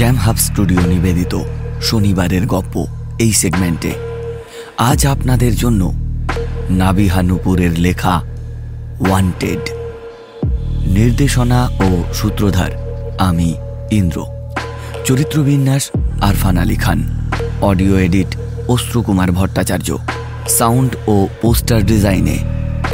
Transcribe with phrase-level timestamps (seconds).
[0.00, 1.34] Jam hub studio নিবেদিত
[1.82, 2.86] শনিবারের গপ্প
[3.18, 3.92] এই সেগমেন্টে
[4.78, 5.94] আজ আপনাদের জন্য
[6.70, 8.22] নাবিহা নুপুরের লেখা
[9.00, 9.70] ওয়ান্টেড
[10.86, 12.70] নির্দেশনা ও সূত্রধার
[13.18, 13.54] আমি
[13.90, 14.26] Indra.
[15.04, 15.90] চরিত্রবিন্যাস
[16.20, 17.00] Arfan Ali Khan.
[17.62, 18.36] Audio edit
[18.68, 19.98] Ashrukumar Bhattacharya.
[20.48, 22.38] Sound ও পোস্টার ডিজাইনে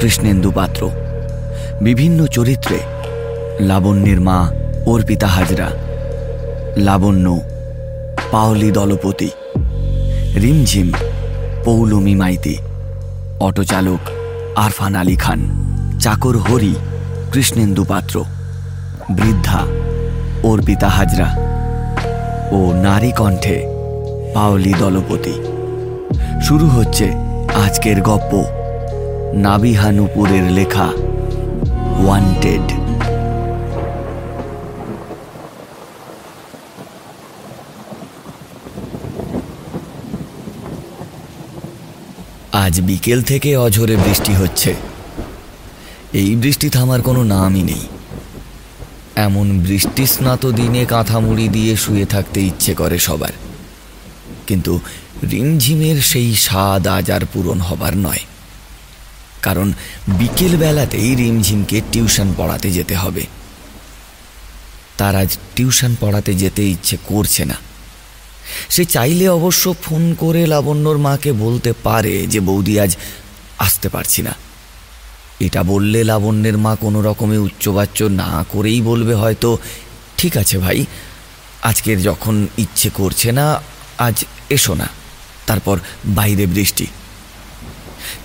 [0.00, 0.90] কৃষ্ণেন্দু পাত্র।
[1.82, 2.78] বিভিন্ন চরিত্রে
[3.60, 4.50] লাবণ্যের মা
[4.86, 5.85] অর্পিতা হাজরা।
[6.76, 7.26] লাবণ্য,
[8.32, 9.30] পাওলি দলপতি,
[10.42, 10.92] রিমঝিম,
[11.64, 12.56] পৌলমি মাইতি,
[13.40, 14.02] অটোচালক
[14.56, 15.40] আরফান আলী খান,
[16.00, 16.74] চাকর হরি,
[17.32, 18.24] কৃষ্ণেন্দু পাত্র,
[19.10, 19.60] বৃদ্ধা,
[20.42, 21.28] অর্পিতা হাজরা
[22.52, 23.56] ও নারী কণ্ঠে
[24.34, 25.34] পাওলি দলপতি।
[26.42, 27.06] শুরু হচ্ছে
[27.64, 28.32] আজকের গপ্প
[29.34, 30.88] নাবিহা নুপুরের লেখা
[32.04, 32.75] ওয়ান্টেড
[42.64, 44.74] আজ বিকেল থেকে অঝরে বৃষ্টি হচ্ছে।
[46.12, 47.86] এই বৃষ্টি থামার কোনো নামই নেই।
[49.16, 53.32] এমন বৃষ্টিস্নাত দিনে কাঁথা মুড়ি দিয়ে শুয়ে থাকতে ইচ্ছে করে সবার।
[54.46, 54.80] কিন্তু
[55.30, 58.20] রিমঝিমের সেই স্বাদ আজ আর পূরণ হবার নয়।
[59.42, 59.72] কারণ
[60.08, 63.26] বিকেল বেলাতেই রিমঝিমকে টিউশন পড়াতে যেতে হবে।
[64.96, 67.65] তার আজ টিউশন পড়াতে যেতে ইচ্ছে করছে না।
[68.70, 72.96] সে চাইলে অবশ্য ফোন করে লাবণ্যর মাকে বলতে পারে যে, বৌদি, আজ
[73.58, 74.34] আসতে পারছি না।
[75.40, 79.58] এটা বললে লাবণ্যের মা কোনো রকমে উচ্চবাচ্য না করেই বলবে হয়তো,
[80.18, 80.84] ঠিক আছে ভাই,
[81.62, 83.60] আজকের যখন ইচ্ছে করছে না,
[83.98, 84.88] আজ এসো না,
[85.46, 86.86] তারপর বাইরে বৃষ্টি।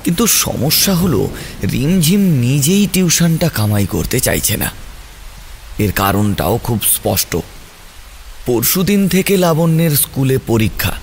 [0.03, 1.29] কিন্তু সমস্যা হলো,
[1.71, 4.71] রিমঝিম নিজেই টিউশনটা কামাই করতে চাইছে না।
[5.79, 7.38] এর কারণটাও খুব স্পষ্ট।
[8.46, 10.94] পরশুদিন থেকে লাবণ্যের স্কুলে পরীক্ষা।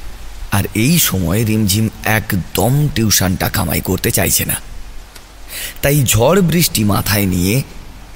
[0.52, 4.56] আর এই সময় রিমঝিম একদম টিউশনটা কামাই করতে চাইছে না।
[5.82, 7.62] তাই ঝড় বৃষ্টি মাথায় নিয়ে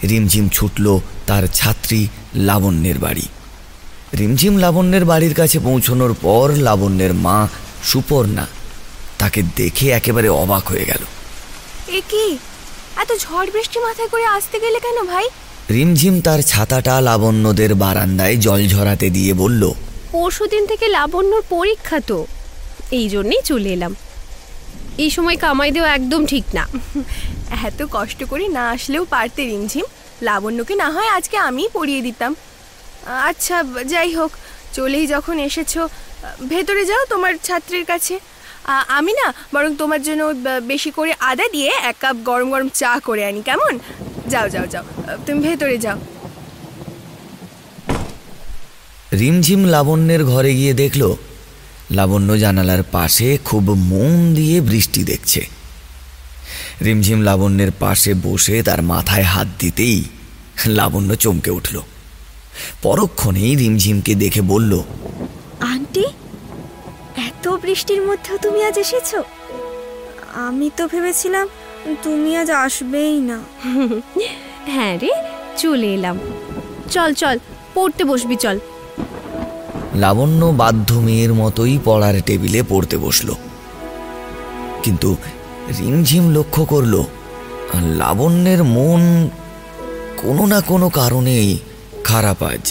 [0.09, 3.27] রিমঝিম ছুটল তার ছাত্রী লাবণ্যের বাড়ি।
[4.19, 7.49] রিমঝিম লাবণ্যের বাড়ির কাছে পৌঁছনোর পর লাবণ্যের মা
[7.85, 8.47] সুপর্ণা
[9.19, 11.03] তাকে দেখে একেবারে অবাক হয়ে গেল।
[11.89, 12.39] এ কি?
[12.97, 15.29] এত ঝড় বৃষ্টি মাথায় করে আসতে গেলে কেন ভাই?
[15.71, 19.63] রিমঝিম তার ছাতাটা লাবণ্যদের বারান্দায় জল ঝরাতে দিয়ে বলল
[20.13, 22.19] পরশু দিন থেকে লাবণ্যর পরীক্ষা তো
[22.99, 23.93] এই জন্যেই চলে এলাম।
[25.05, 26.65] এই সময় কামাই দেওয়া একদম ঠিক না।
[27.69, 29.87] এত কষ্ট করে না আসলেও পারতে রিমঝিম
[30.29, 32.33] লাবণ্যকে না হয় আজকে আমিই পড়িয়ে দিতাম।
[33.31, 33.57] আচ্ছা
[33.93, 34.31] যাই হোক
[34.77, 35.73] চলেই যখন এসেছ
[36.53, 38.15] ভেতরে যাও তোমার ছাত্রীর কাছে।
[38.99, 40.23] আমি না বরং তোমার জন্য
[40.73, 43.75] বেশি করে আদা দিয়ে এক কাপ গরম গরম চা করে আনি কেমন?
[44.29, 44.85] যাও যাও যাও।
[45.27, 45.99] তুমি ভেতরে যাও।
[49.19, 51.17] রিমঝিম লাবণ্যের ঘরে গিয়ে দেখল
[51.91, 55.47] লাবণ্য জানালার পাশে খুব মন দিয়ে বৃষ্টি দেখছে।
[56.85, 60.05] রিমঝিম লাবণ্যের পাশে বসে তার মাথায় হাত দিতেই
[60.67, 61.81] লাবণ্য চমকে উঠল।
[62.83, 64.83] পরক্ষণেই রিমঝিমকে দেখে বলল
[65.61, 66.05] আন্টি
[67.17, 69.15] এত বৃষ্টির মধ্যেও তুমি আজ এসেছ?
[70.35, 71.49] আমি তো ভেবেছিলাম
[72.03, 73.39] তুমি আজ আসবেই না।
[74.67, 75.11] হ্যাঁ রে
[75.57, 76.19] চলে এলাম।
[76.91, 77.39] চল চল
[77.75, 78.59] পড়তে বসবি চল।
[79.95, 83.29] লাবণ্য বাধ্য মেয়ের মতোই পড়ার টেবিলে পড়তে বসল।
[84.83, 85.17] কিন্তু
[85.79, 86.95] রিমঝিম লক্ষ্য করল
[88.01, 89.03] লাবণ্যের মন
[90.23, 91.59] কোনো না কোনো কারণেই
[92.05, 92.65] খারাপ আজ।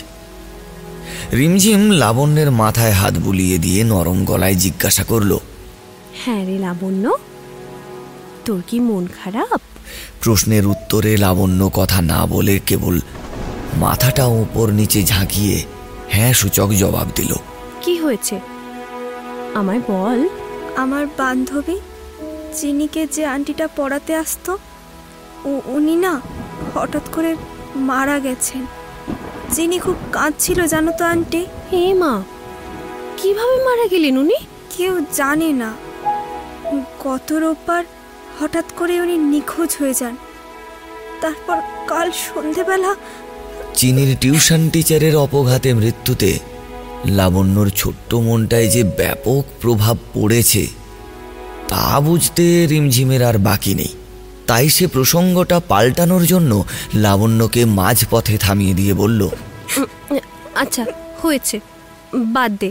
[1.33, 5.37] রিমঝিম লাবণ্যের মাথায় হাত বুলিয়ে দিয়ে নরম গলায় জিজ্ঞাসা করল
[6.25, 7.05] হ্যাঁ রে লাবণ্য
[8.45, 9.61] তোর কি মন খারাপ?
[10.21, 12.99] প্রশ্নের উত্তরে লাবণ্য কথা না বলে কেবল
[13.77, 15.63] মাথাটা ওপর নিচে ঝাঁকিয়ে
[16.09, 17.35] হ্যাঁ সূচক জবাব দিল।
[17.81, 18.39] কি হয়েছে?
[19.53, 20.27] আমায় বল।
[20.75, 21.79] আমার বান্ধবী
[22.53, 24.57] চিনিকে যে আন্টিটা পড়াতে আসতো
[25.45, 26.21] ও উনি না
[26.75, 27.35] হঠাৎ করে
[27.75, 28.65] মারা গেছেন।
[29.51, 31.45] চিনি খুব কাঁদছিল জানো তো আন্টি?
[31.71, 32.23] হে মা
[33.17, 34.35] কীভাবে মারা গেলেন উনি?
[34.77, 35.73] কেউ জানে না।
[37.03, 37.83] গত রোববার
[38.41, 40.15] হঠাৎ করে উনি নিখোঁজ হয়ে যান।
[41.21, 41.57] তারপর
[41.87, 42.91] কাল সন্ধেবেলা
[43.73, 46.29] চিনির টিউশন টিচারের অপঘাতে মৃত্যুতে
[47.17, 50.63] লাবণ্যর ছোট্ট মনটায় যে ব্যাপক প্রভাব পড়েছে
[51.69, 53.91] তা বুঝতে রিমঝিমের আর বাকি নেই।
[54.47, 56.51] তাই সে প্রসঙ্গটা পাল্টানোর জন্য
[56.95, 59.21] লাবণ্যকে মাঝপথে থামিয়ে দিয়ে বলল
[60.55, 60.83] আচ্ছা
[61.21, 61.57] হয়েছে।
[62.35, 62.69] বাদ দে।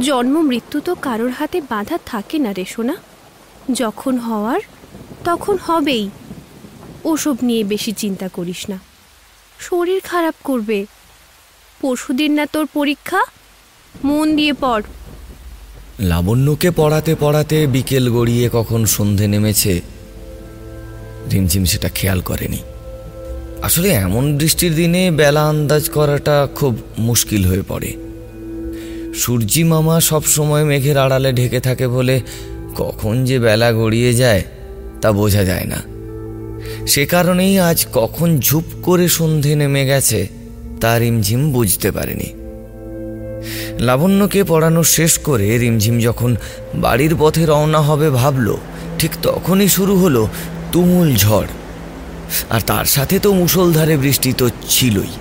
[0.00, 2.94] জন্ম মৃত্যু তো কারোর হাতে বাধা থাকে না রে সোনা।
[3.72, 4.60] যখন হওয়ার,
[5.24, 6.10] তখন হবেই।
[7.04, 8.78] ওসব নিয়ে বেশি চিন্তা করিস না।
[9.60, 10.86] শরীর খারাপ করবে।
[11.80, 13.22] পরশুদিন না তোর পরীক্ষা?
[14.04, 14.82] মন দিয়ে পড়।
[16.00, 19.80] লাবণ্যকে পড়াতে পড়াতে বিকেল গড়িয়ে কখন সন্ধে নেমেছে,
[21.32, 22.58] রিমঝিম সেটা খেয়াল করেনি।
[23.62, 27.96] আসলে এমন বৃষ্টির দিনে বেলা আন্দাজ করাটা খুব মুশকিল হয়ে পড়ে।
[29.14, 32.20] সূর্যি মামা সবসময় মেঘের আড়ালে ঢেকে থাকে বলে
[32.76, 34.42] কখন যে বেলা গড়িয়ে যায়
[35.00, 35.80] তা বোঝা যায় না।
[36.86, 40.28] সে কারণেই আজ কখন ঝুপ করে সন্ধে নেমে গেছে
[40.80, 42.28] তা রিমঝিম বুঝতে পারেনি।
[43.78, 46.36] লাবণ্যকে পড়ানো শেষ করে রিমঝিম যখন
[46.74, 48.56] বাড়ির পথে রওনা হবে ভাবল,
[48.98, 50.28] ঠিক তখনই শুরু হলো
[50.72, 51.50] তুমুল ঝড়।
[52.50, 55.12] আর তার সাথে তো মুষলধারে বৃষ্টি তো ছিলই।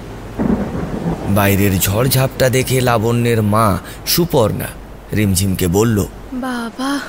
[1.36, 4.68] বাইরের ঝড় ঝাপটা দেখে লাবণ্যের মা সুপর্ণা
[5.16, 7.00] রিমঝিমকে বলল, বাবা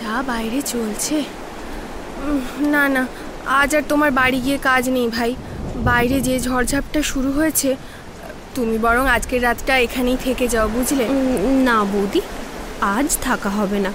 [0.00, 1.16] যা বাইরে চলছে।
[2.74, 3.02] না না,
[3.60, 5.32] আজ আর তোমার বাড়ি গিয়ে কাজ নেই ভাই।
[5.88, 7.70] বাইরে যে ঝড়ঝাপটা শুরু হয়েছে,
[8.54, 11.04] তুমি বরং আজকের রাতটা এখানেই থেকে যাও, বুঝলে?
[11.68, 12.20] না বৌদি,
[12.96, 13.92] আজ থাকা হবে না।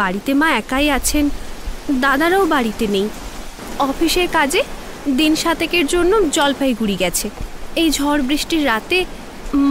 [0.00, 1.24] বাড়িতে মা একাই আছেন,
[2.04, 3.06] দাদারাও বাড়িতে নেই।
[3.88, 4.60] অফিসের কাজে
[5.20, 7.26] দিন সাতেকের জন্য জলপাইগুড়ি গেছে।
[7.80, 8.98] এই ঝড় বৃষ্টির রাতে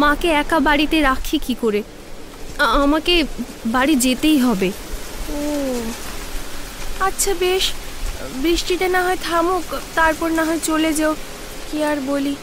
[0.01, 1.81] মাকে একা বাড়িতে রাখি কি করে?
[2.83, 3.13] আমাকে
[3.65, 4.69] বাড়ি যেতেই হবে।
[5.29, 5.81] ও।
[7.00, 7.71] আচ্ছা বেশ।
[8.35, 11.15] বৃষ্টিটা না হয় থামুক, তারপর না হয় চলে যাও।
[11.71, 12.35] কি আর বলি?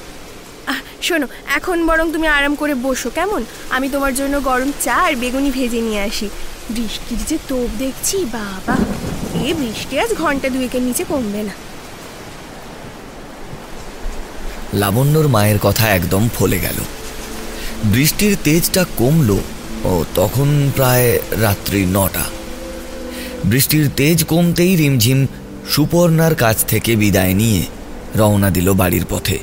[1.03, 3.45] শোনো, এখন বরং তুমি আরাম করে বসো, কেমন?
[3.71, 6.29] আমি তোমার জন্য গরম চা আর বেগুনি ভেজে নিয়ে আসি।
[6.71, 8.77] বৃষ্টির যে তোপ দেখছি, বাবা।
[9.35, 11.53] এ বৃষ্টি আজ ঘণ্টা দুয়েকের নিচে কমবে না।
[14.75, 16.77] লাবণ্যর মায়ের কথা একদম ফলে গেল।
[17.85, 19.39] বৃষ্টির তেজটা কমলো,
[19.85, 22.25] ও তখন প্রায় রাত্রি নটা।
[23.45, 25.27] বৃষ্টির তেজ কমতেই রিমঝিম
[25.71, 27.63] সুপর্ণার কাছ থেকে বিদায় নিয়ে
[28.17, 29.39] রওনা দিল বাড়ির পথে।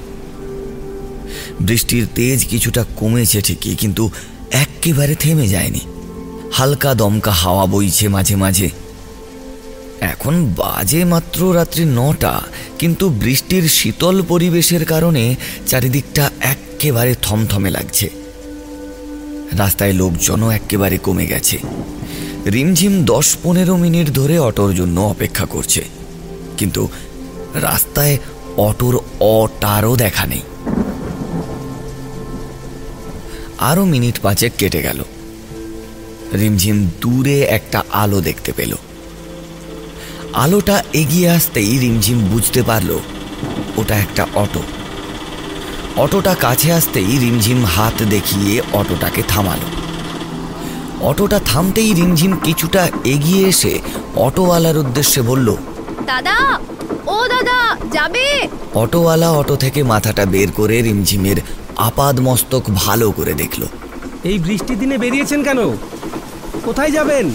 [1.62, 4.12] বৃষ্টির তেজ কিছুটা কমেছে ঠিকই, কিন্তু
[4.52, 5.80] এক্কেবারে থেমে যায়নি।
[6.54, 8.70] হালকা দমকা হাওয়া বইছে মাঝে মাঝে।
[10.02, 12.42] এখন বাজে মাত্র রাত্রি নটা,
[12.80, 15.36] কিন্তু বৃষ্টির শীতল পরিবেশের কারণে
[15.68, 18.10] চারিদিকটা এক্কেবারে থমথমে লাগছে।
[19.58, 21.58] রাস্তায় লোকজনও একেবারে কমে গেছে।
[22.52, 25.86] রিমঝিম দশ পনেরো মিনিট ধরে অটোর জন্য অপেক্ষা করছে।
[26.58, 26.90] কিন্তু
[27.54, 28.18] রাস্তায়
[28.58, 30.42] অটোর অটারও দেখা নেই।
[33.58, 35.04] আরও মিনিট পাঁচেক কেটে গেল।
[36.34, 38.76] রিমঝিম দূরে একটা আলো দেখতে পেল।
[40.34, 43.00] আলোটা এগিয়ে আসতেই রিমঝিম বুঝতে পারল,
[43.78, 44.64] ওটা একটা অটো।
[45.96, 49.95] অটোটা কাছে আসতেই রিমঝিম হাত দেখিয়ে অটোটাকে থামালো।
[51.06, 53.74] অটোটা থামতেই রিমঝিম কিছুটা এগিয়ে এসে
[54.16, 55.48] অটোওয়ালার উদ্দেশ্যে বলল
[56.06, 56.38] দাদা
[57.08, 57.60] ও দাদা
[57.92, 58.26] যাবে?
[58.76, 61.38] অটোওয়ালা অটো থেকে মাথাটা বের করে রিমঝিমের
[61.88, 63.62] আপাদ মস্তক ভালো করে দেখল।
[64.24, 65.60] এই বৃষ্টির দিনে বেরিয়েছেন কেন?
[66.64, 67.26] কোথায় যাবেন?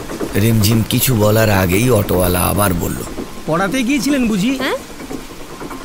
[0.43, 3.01] রিমঝিম কিছু বলার আগেই অটোওয়ালা আবার বলল
[3.47, 4.53] পড়াতে গিয়েছিলেন বুঝি?
[4.59, 4.79] হ্যাঁ?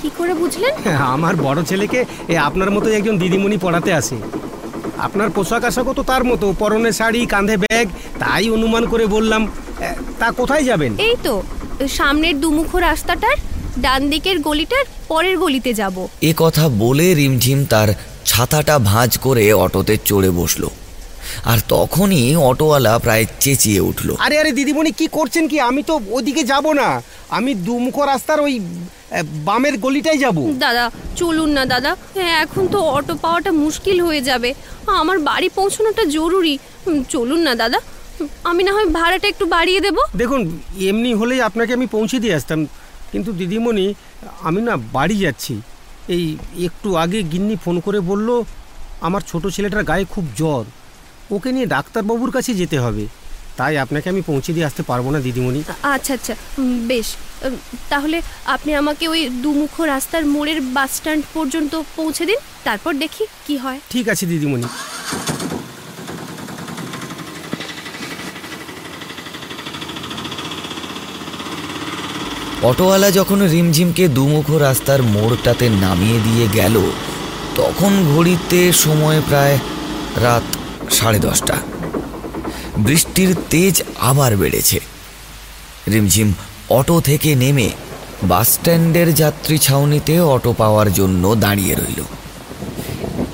[0.02, 0.74] কি করে বুঝলেন?
[1.14, 4.18] আমার বড় ছেলেকে এ আপনার মতো একজন দিদিমণি পড়াতে আসে।
[4.98, 7.88] আপনার পোশাক আশাকও তো তার মতো পরনে শাড়ি কাঁধে ব্যাগ
[8.20, 9.42] তাই অনুমান করে বললাম
[10.20, 10.92] তা কোথায় যাবেন?
[11.08, 11.34] এই তো
[11.98, 13.38] সামনের দুমুখো রাস্তাটার
[13.86, 17.90] ডান দিকের গলিটার পরের গলিতে যাব। এ কথা বলে রিমঝিম তার
[18.26, 20.64] ছাতাটা ভাঁজ করে অটোতে চড়ে বসল।
[21.46, 25.58] আর তখনই অটোওয়ালা প্রায় চেঁচিয়ে উঠল। আরে আরে দিদিমণি কি করছেন কি?
[25.60, 28.60] আমি তো ওদিকে যাব না। আমি দুমুখো রাস্তার ওই
[29.24, 34.50] বামের গলিটাই যাব। দাদা চলুন না দাদা। হ্যাঁ, এখন তো অটো পাওয়াটা মুশকিল হয়ে যাবে।
[35.02, 36.58] আমার বাড়ি পৌঁছানোটা জরুরি।
[37.10, 37.80] চলুন না দাদা।
[38.44, 42.60] আমি না হয় ভাড়াটা একটু বাড়িয়ে দেব। দেখুন এমনি হলেই আপনাকে আমি পৌঁছে দিয়ে আসতাম।
[43.12, 43.94] কিন্তু দিদিমণি
[44.42, 45.62] আমি না বাড়ি যাচ্ছি।
[46.16, 48.30] এই একটু আগে গিন্নি ফোন করে বলল
[49.02, 50.66] আমার ছোট ছেলেটার গায়ে খুব জ্বর।
[51.32, 53.08] ওকে নিয়ে ডাক্তারবাবুর কাছে যেতে হবে।
[53.60, 55.62] তাই আপনাকে আমি পৌঁছে দিয়ে আসতে পারব না দিদিমণি।
[55.96, 56.34] আচ্ছা আচ্ছা
[56.92, 57.08] বেশ।
[57.92, 58.18] তাহলে
[58.56, 63.80] আপনি আমাকে ওই দুমুখো রাস্তার মোড়ের বাস স্ট্যান্ড পর্যন্ত পৌঁছে দিন তারপর দেখি কি হয়।
[63.94, 64.68] ঠিক আছে দিদিমণি।
[72.70, 76.76] অটোওয়ালা যখন রিমঝিমকে দুমুখো রাস্তার মোড়টাতে নামিয়ে দিয়ে গেল
[77.60, 79.56] তখন ঘড়িতে সময় প্রায়
[80.26, 80.46] রাত
[80.98, 81.56] সাড়ে দশটা।
[82.78, 84.80] বৃষ্টির তেজ আবার বেড়েছে।
[85.94, 86.30] রিমঝিম
[86.70, 87.70] অটো থেকে নেমে
[88.24, 92.00] বাস স্ট্যান্ডের যাত্রী ছাউনিতে অটো পাওয়ার জন্য দাঁড়িয়ে রইল।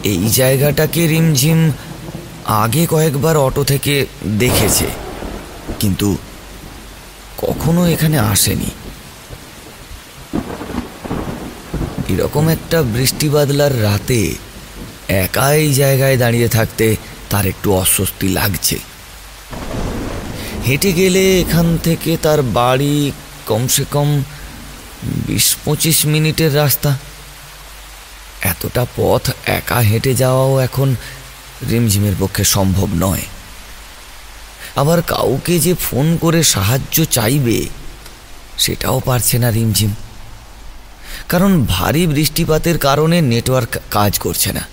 [0.03, 1.59] এই জায়গাটাকে রিমঝিম
[2.63, 4.05] আগে কয়েকবার অটো থেকে
[4.39, 4.87] দেখেছে,
[5.79, 6.17] কিন্তু
[7.37, 8.71] কখনো এখানে আসেনি।
[12.13, 14.21] এরকম একটা বৃষ্টি বাদলার রাতে
[15.07, 16.95] একা এই জায়গায় দাঁড়িয়ে থাকতে
[17.29, 18.77] তার একটু অস্বস্তি লাগছে।
[20.67, 23.11] হেঁটে গেলে এখান থেকে তার বাড়ি
[23.45, 24.23] কমসে কম
[25.03, 26.97] বিশ পঁচিশ মিনিটের রাস্তা।
[28.41, 30.95] এতটা পথ একা হেঁটে যাওয়াও এখন
[31.69, 33.21] রিমঝিমের পক্ষে সম্ভব নয়।
[34.75, 37.67] আবার কাউকে যে ফোন করে সাহায্য চাইবে,
[38.57, 39.95] সেটাও পারছে না রিমঝিম।
[41.29, 44.67] কারণ ভারী বৃষ্টিপাতের কারণে নেটওয়ার্ক কাজ করছে না।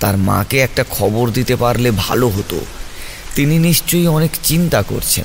[0.00, 2.60] তার মাকে একটা খবর দিতে পারলে ভালো হতো।
[3.36, 5.24] তিনি নিশ্চয়ই অনেক চিন্তা করছেন।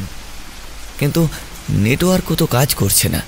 [0.99, 1.27] কিন্তু
[1.69, 3.21] নেটওয়ার্কও তো কাজ করছে না।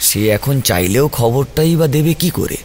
[0.00, 2.56] সে এখন চাইলেও খবরটাই বা দেবে কি করে?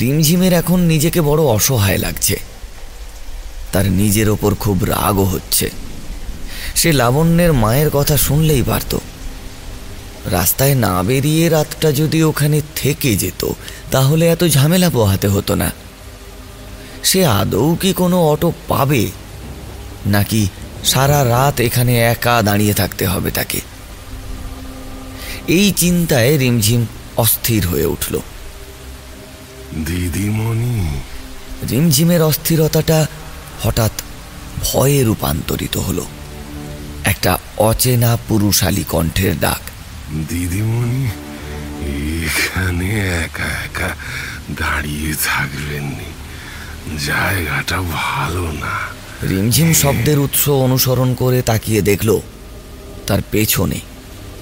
[0.00, 2.40] রিমঝিমের এখন নিজেকে বড় অসহায় লাগছে।
[3.72, 5.70] তার নিজের ওপর খুব রাগও হচ্ছে।
[6.74, 8.98] সে লাবণ্যের মায়ের কথা শুনলেই পারত।
[10.24, 13.52] রাস্তায় না বেরিয়ে রাতটা যদি ওখানে থেকে যেত,
[13.90, 15.72] তাহলে এত ঝামেলা পোহাতে হতো না।
[17.04, 19.06] সে আদৌ কি কোনো অটো পাবে?
[20.06, 20.48] নাকি
[20.84, 23.60] সারা রাত এখানে একা দাঁড়িয়ে থাকতে হবে তাকে?
[25.48, 28.20] এই চিন্তায় রিমঝিম অস্থির হয়ে উঠল।
[29.86, 31.00] দিদিমণি।
[31.70, 33.06] রিমঝিমের অস্থিরতাটা
[33.62, 33.90] হঠাৎ
[34.62, 36.06] ভয়ে রূপান্তরিত হলো।
[37.04, 39.60] একটা অচেনা পুরুষালী কণ্ঠের ডাক।
[40.28, 41.06] দিদিমণি
[42.26, 43.88] এখানে একা একা
[44.50, 46.12] দাঁড়িয়ে থাকবেননি।
[47.06, 52.20] জায়গাটা ভালো না। রিমঝিম শব্দের উৎস অনুসরণ করে তাকিয়ে দেখল
[53.06, 53.80] তার পেছনে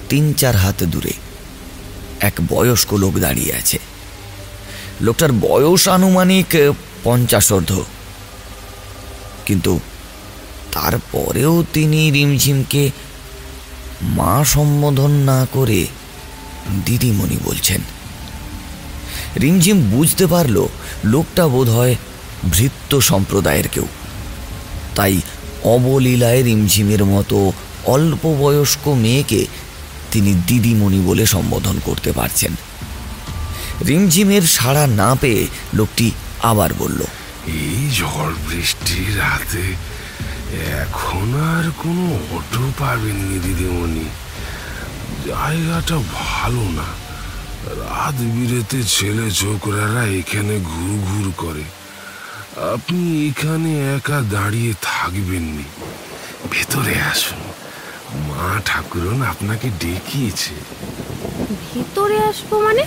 [0.09, 1.13] তিন চার হাত দূরে
[2.21, 3.79] এক বয়স্ক লোক দাঁড়িয়ে আছে।
[5.01, 6.73] লোকটার বয়স আনুমানিক
[7.05, 7.81] পঞ্চাশর্ধ
[9.47, 9.81] কিন্তু
[10.73, 12.91] তারপরেও তিনি রিমঝিমকে
[14.03, 15.87] মা সম্বোধন না করে
[16.87, 17.81] দিদিমণি বলছেন।
[19.41, 20.67] রিমঝিম বুঝতে পারল
[21.05, 21.97] লোকটা বোধহয়
[22.53, 23.87] ভৃত্য সম্প্রদায়ের কেউ।
[24.99, 25.15] তাই
[25.65, 27.39] অবলীলায় রিমঝিমের মতো
[27.95, 29.41] অল্প বয়স্ক মেয়েকে
[30.13, 32.53] তিনি দিদিমণি বলে সম্বোধন করতে পারছেন।
[33.89, 35.43] রিমঝিমের সাড়া না পেয়ে
[35.75, 36.07] লোকটি
[36.43, 37.01] আবার বলল,
[37.59, 39.65] এই ঝড় বৃষ্টির রাতে
[40.83, 42.05] এখন আর কোনো
[42.37, 44.07] অটো পাবেননি দিদিমণি।
[45.29, 46.89] জায়গাটা ভালো না।
[47.83, 51.65] রাত বিরেতে ছেলে ছোকরারা এখানে ঘুর ঘুর করে।
[52.59, 55.65] আপনি এখানে একা দাঁড়িয়ে থাকবেননি।
[56.51, 57.39] ভেতরে আসুন।
[58.29, 60.55] মা ঠাকুরন আপনাকে ডেকেছে।
[61.75, 62.83] ভেতরে আসব মানে?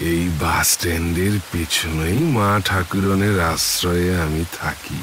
[0.00, 5.00] এই বাস স্ট্যান্ডের পেছনেই মা ঠাকুরনের আশ্রয়ে আমি থাকি।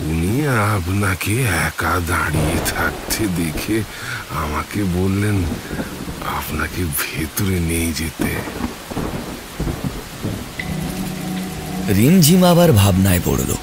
[0.00, 3.82] উনি আপনাকে একা দাঁড়িয়ে থাকতে দেখে
[4.30, 5.44] আমাকে বললেন
[6.38, 8.40] আপনাকে ভেতরে নিয়ে যেতে।
[11.88, 13.54] রিমঝিম আবার ভাবনায় পড়ল।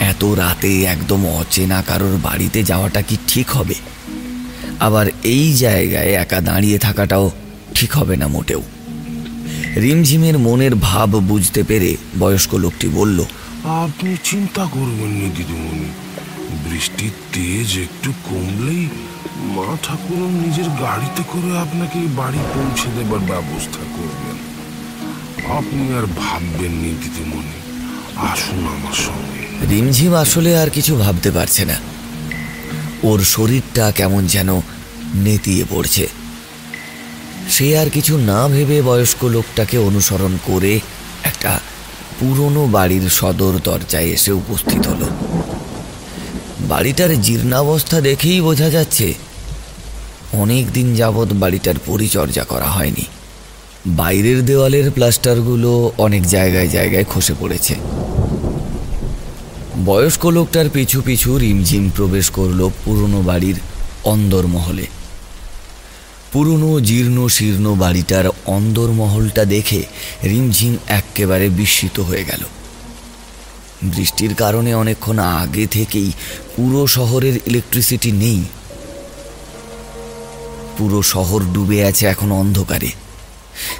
[0.00, 3.74] এত রাতে একদম অচেনা কারোর বাড়িতে যাওয়াটা কি ঠিক হবে?
[4.80, 7.30] আবার এই জায়গায় একা দাঁড়িয়ে থাকাটাও
[7.74, 8.62] ঠিক হবে না মোটেও।
[9.76, 13.24] রিমঝিমের মনের ভাব বুঝতে পেরে বয়স্ক লোকটি বলল,
[13.64, 15.88] আপনি চিন্তা করবেন না, দিদিমণি।
[16.70, 18.88] বৃষ্টির তেজ একটু কমলেই
[19.54, 24.51] মা ঠাকুর নিজের গাড়িতে করে আপনাকে বাড়ি পৌঁছে দেবার ব্যবস্থা করবেন।
[25.50, 27.52] আপনি আর ভাববেন নি দিদিমণি।
[28.16, 31.74] আসুন আমার সঙ্গে। রিমঝিম আসলে আর কিছু ভাবতে পারছে না।
[33.02, 34.60] ওর শরীরটা কেমন যেন
[35.14, 36.08] নেতিয়ে পড়ছে।
[37.50, 40.80] সে আর কিছু না ভেবে বয়স্ক লোকটাকে অনুসরণ করে
[41.22, 41.60] একটা
[42.20, 45.06] পুরনো বাড়ির সদর দরজায় এসে উপস্থিত হলো।
[46.60, 49.14] বাড়িটার জীর্ণাবস্থা দেখেই বোঝা যাচ্ছে,
[50.32, 53.04] অনেক দিন যাবৎ বাড়িটার পরিচর্যা করা হয়নি।
[53.86, 57.74] বাইরের দেওয়ালের প্লাস্টারগুলো অনেক জায়গায় জায়গায় খসে পড়েছে।
[59.84, 63.54] বয়স্ক লোকটার পিছু পিছু রিমঝিম প্রবেশ করল পুরনো বাড়ির
[64.04, 64.86] অন্দরমহলে।
[66.32, 69.82] পুরনো জীর্ণ শীর্ণ বাড়িটার অন্দরমহলটা দেখে
[70.24, 72.40] রিমঝিম এক্কেবারে বিস্মিত হয়ে গেল।
[73.82, 76.12] বৃষ্টির কারণে অনেকক্ষণ আগে থেকেই
[76.56, 78.44] পুরো শহরের ইলেকট্রিসিটি নেই।
[80.78, 83.01] পুরো শহর ডুবে আছে এখন অন্ধকারে।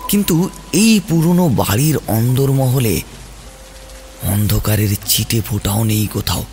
[0.08, 3.00] কিন্তু এই পুরনো বাড়ির অন্দরমহলে
[4.22, 6.44] অন্ধকারের চিটে ফোটাও নেই কোথাও।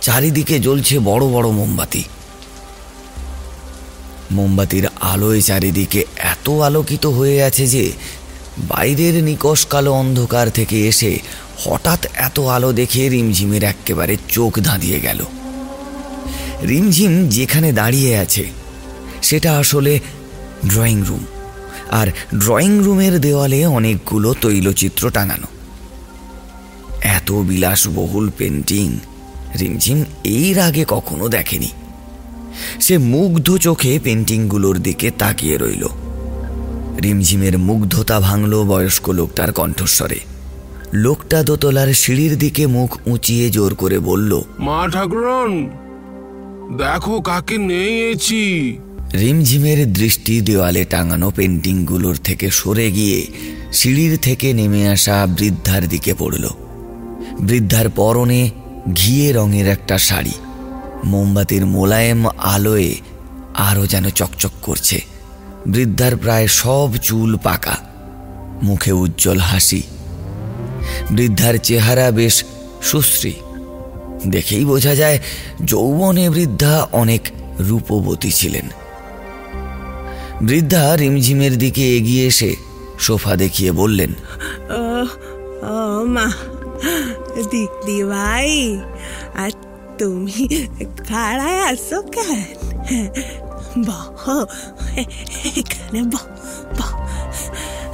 [0.00, 2.04] চারিদিকে জ্বলছে বড় বড় মোমবাতি।
[4.30, 7.92] মোমবাতির আলোয় চারিদিকে এত আলোকিত হয়ে আছে যে
[8.58, 11.18] বাইরের নিকশ কালো অন্ধকার থেকে এসে
[11.64, 15.24] হঠাৎ এত আলো দেখে রিমঝিমের একেবারে চোখ ধাঁধিয়ে গেল।
[16.66, 18.44] রিমঝিম যেখানে দাঁড়িয়ে আছে,
[19.22, 20.00] সেটা আসলে
[20.66, 21.24] ড্রয়িং রুম।
[21.90, 22.06] আর
[22.38, 25.46] ড্রয়িং রুমের দেওয়ালে অনেকগুলো তৈলচিত্র টাঙানো।
[27.02, 28.98] এত বিলাসবহুল পেন্টিং
[29.60, 31.70] রিমঝিম এর আগে কখনো দেখেনি।
[32.80, 35.86] সে মুগ্ধ চোখে পেন্টিংগুলোর দিকে তাকিয়ে রইল।
[37.02, 40.20] রিমঝিমের মুগ্ধতা ভাঙল বয়স্ক লোকটার কণ্ঠস্বরে।
[40.92, 45.70] লোকটা দোতলার সিঁড়ির দিকে মুখ উঁচিয়ে জোর করে বলল, মা ঠাকুরন,
[46.76, 48.76] দেখো কাকে নিয়েছি।
[49.20, 53.26] রিমঝিমের দৃষ্টি দেওয়ালে টাঙানো পেন্টিংগুলোর থেকে সরে গিয়ে
[53.72, 56.48] সিঁড়ির থেকে নেমে আসা বৃদ্ধার দিকে পড়ল।
[57.40, 58.50] বৃদ্ধার পরনে
[58.94, 60.32] ঘিয়ে রঙের একটা শাড়ি।
[61.04, 62.94] মোমবাতির মোলায়েম আলোয়
[63.54, 65.00] আরও যেন চকচক করছে।
[65.66, 67.76] বৃদ্ধার প্রায় সব চুল পাকা।
[68.62, 69.82] মুখে উজ্জ্বল হাসি।
[71.10, 72.44] বৃদ্ধার চেহারা বেশ
[72.82, 73.32] সুশ্রী।
[74.28, 75.18] দেখেই বোঝা যায়
[75.64, 77.28] যৌবনে বৃদ্ধা অনেক
[77.60, 78.85] রূপবতী ছিলেন।
[80.42, 82.56] বৃদ্ধা রিমঝিমের দিকে এগিয়ে এসে
[82.98, 84.14] সোফা দেখিয়ে বললেন
[85.62, 86.32] ও মা
[87.50, 88.78] দিদি ভাই
[89.34, 89.50] আর
[89.98, 90.48] তুমি
[91.08, 92.40] খাড়ায় আসো কেন?
[93.86, 94.44] বহ
[95.46, 96.00] এখানে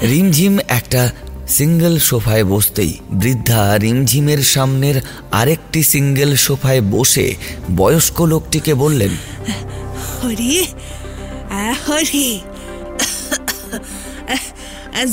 [0.03, 1.11] রিমঝিম একটা
[1.49, 5.01] সিঙ্গেল সোফায় বসতেই বৃদ্ধা রিমঝিমের সামনের
[5.33, 7.35] আরেকটি সিঙ্গেল সোফায় বসে
[7.77, 9.11] বয়স্ক লোকটিকে বললেন
[10.25, 10.67] হরি
[11.85, 12.29] হরি।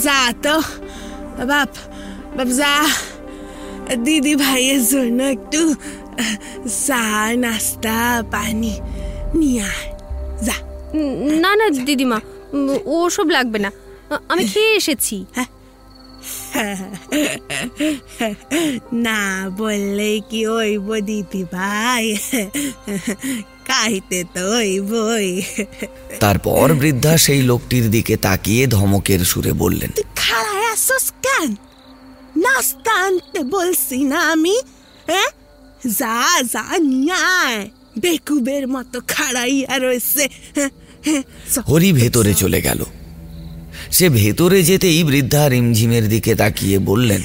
[0.04, 0.56] যা তো।
[1.49, 1.71] বাপ
[2.38, 2.73] বাপ যা।
[4.06, 5.62] দিদি ভাইয়ের জন্য একটু
[6.86, 7.04] চা
[7.43, 7.97] নাস্তা
[8.32, 8.73] পানি
[9.39, 9.69] নিয়ে
[10.45, 10.56] যা।
[11.43, 12.19] না না দিদিমা
[12.95, 13.71] ওসব লাগবে না।
[14.32, 15.17] আমি খেয়ে এসেছি।
[19.08, 19.19] না
[19.58, 22.06] বললে কি ওইব দিদি ভাই?
[23.69, 25.29] খাইতে তো ওইবই
[26.19, 31.49] তারপর বৃদ্ধা সেই লোকটির দিকে তাকিয়ে ধমকের সুরে বললেন খাড়ায় আসোস কেন?
[32.36, 34.55] নাস্তা আনতে বলছি না আমি
[35.08, 35.29] হ্যাঁ?
[35.97, 36.17] যা
[36.53, 37.62] যা নিয়ে আয়।
[37.97, 40.23] বেকুবের মতো খাড়াইয়া রয়েছে
[40.55, 40.71] হ্যাঁ,
[41.05, 41.23] হ্যাঁ,
[41.67, 42.82] হরি ভেতরে চলে গেল।
[43.91, 47.21] সে ভেতরে যেতেই বৃদ্ধা রিমঝিমের দিকে তাকিয়ে বললেন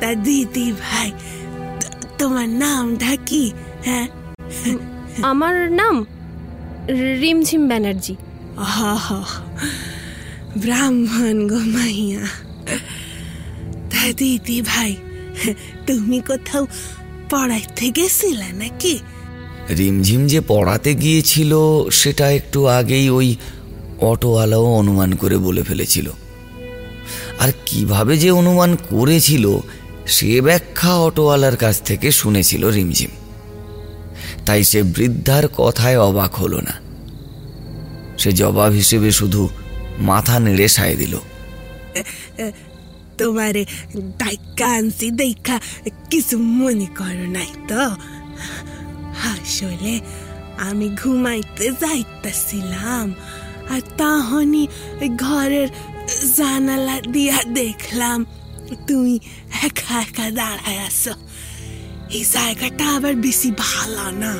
[0.00, 1.08] তা দিদি ভাই
[2.18, 3.44] তোমার নামটা কি?
[3.84, 4.06] হ্যাঁ?
[5.22, 6.06] আমার নাম
[7.20, 8.16] রিমঝিম ব্যানার্জি।
[8.56, 9.24] আহ,
[10.56, 12.26] ব্রাহ্মণ গো মাইয়া।
[13.90, 14.96] তা দিদি ভাই
[15.86, 16.66] তুমি কোথাও
[17.30, 18.98] পড়াইতে গেছিলে নাকি?
[19.78, 21.56] রিমঝিম যে পড়াতে গিয়েছিল
[21.92, 23.36] সেটা একটু আগেই ওই
[24.00, 26.10] অটোওয়ালাও অনুমান করে বলে ফেলেছিল।
[27.38, 29.58] আর কীভাবে যে অনুমান করেছিল
[30.06, 33.10] সে ব্যাখ্যা অটোওয়ালার কাছ থেকে শুনেছিল রিমঝিম।
[34.50, 36.74] তাই সে বৃদ্ধার কথায় অবাক হলো না।
[38.20, 39.42] সে জবাব হিসেবে শুধু
[40.08, 41.14] মাথা নেড়ে সায় দিল।
[43.18, 43.62] তোমারে
[44.76, 45.56] আনছি, দেখা
[46.10, 47.82] কিছু মনে করো নাই তো।
[49.32, 49.94] আসলে
[50.68, 53.06] আমি ঘুমাইতে যাইতেছিলাম,
[53.72, 54.64] আর তখনই
[55.24, 55.68] ঘরের
[56.36, 58.18] জানালা দিয়া দেখলাম,
[58.86, 59.14] তুমি
[59.66, 61.12] একা একা দাঁড়ায় আছো।
[62.16, 64.34] এই জায়গাটা আবার বেশি ভালো না।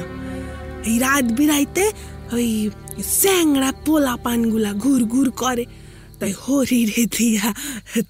[0.88, 1.84] এই রাত বিরাইতে
[2.32, 2.48] ওই
[3.20, 5.64] স্যাংরা পোলা পানগুলা ঘুর ঘুর করে।
[6.20, 7.46] তাই হরি রে দিয়া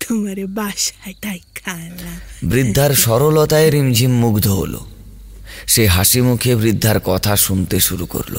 [0.00, 2.18] তোমারে বাসায় ডাইকালাম
[2.50, 4.80] বৃদ্ধার সরলতায় রিমঝিম মুগ্ধ হলো।
[5.66, 8.36] সে হাসি মুখে বৃদ্ধার কথা শুনতে শুরু করল।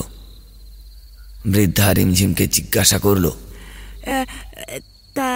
[1.45, 3.25] বৃদ্ধা রিমঝিমকে জিজ্ঞাসা করল
[5.15, 5.29] তা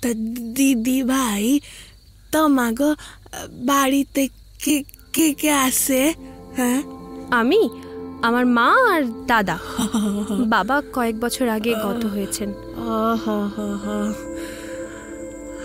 [0.00, 0.10] তা
[0.56, 1.44] দিদি ভাই
[2.32, 2.90] তোমাগো
[3.70, 4.22] বাড়িতে
[4.62, 6.14] কে কে কে আছে?
[6.56, 6.82] হ্যাঁ?
[7.30, 7.68] আমি?
[8.22, 9.58] আমার মা আর দাদা।
[10.46, 12.52] বাবা কয়েক বছর আগে গত হয়েছেন।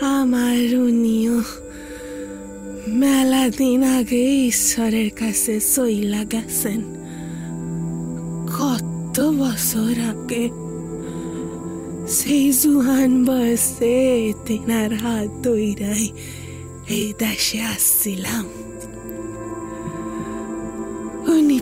[0.02, 1.42] আমার উনিও
[2.88, 6.82] মেলা দিন আগে ঈশ্বরের কাছে সইলা গেছেন।
[8.60, 10.50] কত বছর আগে।
[12.08, 16.10] সেই জুহান বয়সে তেনার হাত দইরাই
[16.90, 18.46] এই দেশে আসছিলাম।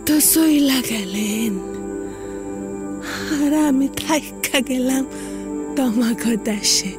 [0.06, 1.54] তো সইলা গেলেন।
[3.36, 5.06] আর আমি থাইকা গেলাম
[5.76, 6.92] তোমাকে দেশে।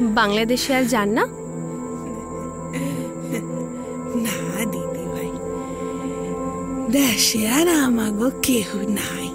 [0.00, 1.24] বাংলাদেশে আর যান না?
[4.24, 4.38] না
[4.72, 5.30] দিদি ভাই
[6.92, 8.68] দেশে আর আমাগো কেহ
[9.00, 9.28] নাই।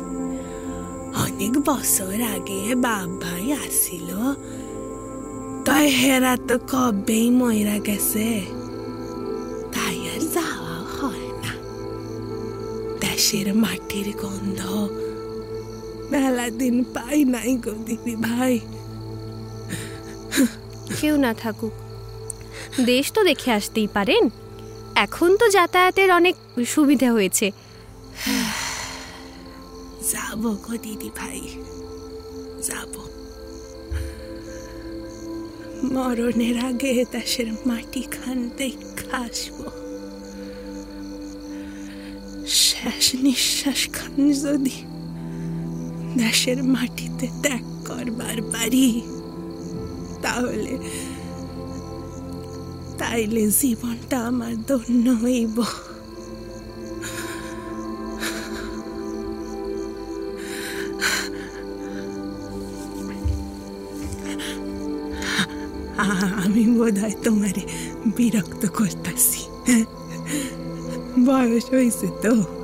[1.26, 4.10] অনেক বছর আগে বাপ ভাই আসিল।
[5.66, 8.59] তাই হেরা তো কবেই ময়রা গেছে।
[13.30, 14.62] দেশের মাটির গন্ধ।
[16.12, 18.60] মেলা দিন পাই নাই গো দিদি ভাই।
[21.02, 21.72] কেউ না থাকুক।
[22.86, 24.24] দেশ তো দেখে আসতেই পারেন।
[24.96, 26.36] এখন তো যাতায়াতের অনেক
[26.68, 27.52] সুবিধা হয়েছে।
[30.12, 31.42] যাব গো দিদি ভাই।
[32.64, 32.94] যাব।
[35.94, 39.60] মরণের আগে দেশের মাটি খান দেখা আসব
[42.80, 44.78] শেষ নিঃশ্বাস খান যদি
[46.18, 49.02] দেশের মাটিতে ত্যাগ করবার পারি
[50.22, 50.74] তাহলে,
[52.98, 55.58] তাইলে জীবনটা আমার ধন্য হইব।
[66.44, 67.64] আমি বোধ হয় তোমারে
[68.18, 69.42] বিরক্ত করতেছি।
[71.26, 72.59] বয়স হয়েছে তো।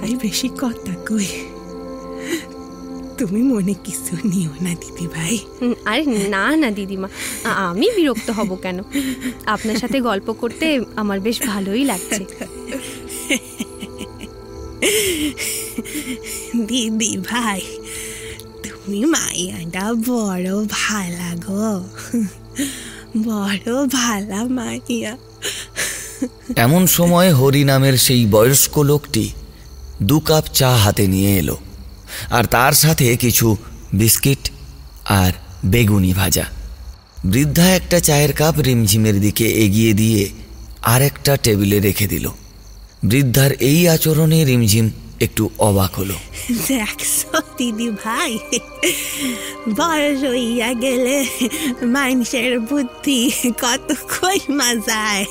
[0.00, 1.28] তাই বেশি কথা কই।
[3.18, 5.38] তুমি মনে কিছু নিও না দিদি ভাই।
[5.84, 7.08] আরে না না দিদিমা
[7.68, 8.78] আমি বিরক্ত হব কেন?
[9.46, 12.24] আপনার সাথে গল্প করতে আমার বেশ ভালোই লাগছে।
[16.68, 17.60] দিদি ভাই
[18.64, 21.70] তুমি মাইয়াটা বড় ভালা গো।
[23.24, 25.12] বড় ভালা মাইয়া।
[26.56, 29.26] এমন সময় হরি নামের সেই বয়স্ক লোকটি
[30.08, 31.56] দু কাপ চা হাতে নিয়ে এলো,
[32.36, 33.46] আর তার সাথে কিছু
[34.00, 34.42] বিস্কিট
[35.20, 35.32] আর
[35.72, 36.46] বেগুনি ভাজা।
[37.24, 40.22] বৃদ্ধা একটা চায়ের কাপ রিমঝিমের দিকে এগিয়ে দিয়ে
[40.82, 42.26] আরেকটা টেবিলে রেখে দিল।
[43.10, 44.86] বৃদ্ধার এই আচরণে রিমঝিম
[45.20, 46.16] একটু অবাক হলো।
[47.58, 48.32] দিদি ভাই,
[49.78, 51.16] বয়স হইয়া গেলে
[51.96, 53.20] মানুষের বুদ্ধি
[53.62, 55.24] কত কইমা যায়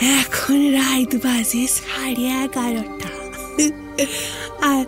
[0.00, 3.10] এখন রাত বাজে সাড়ে এগারোটা।
[4.70, 4.82] আর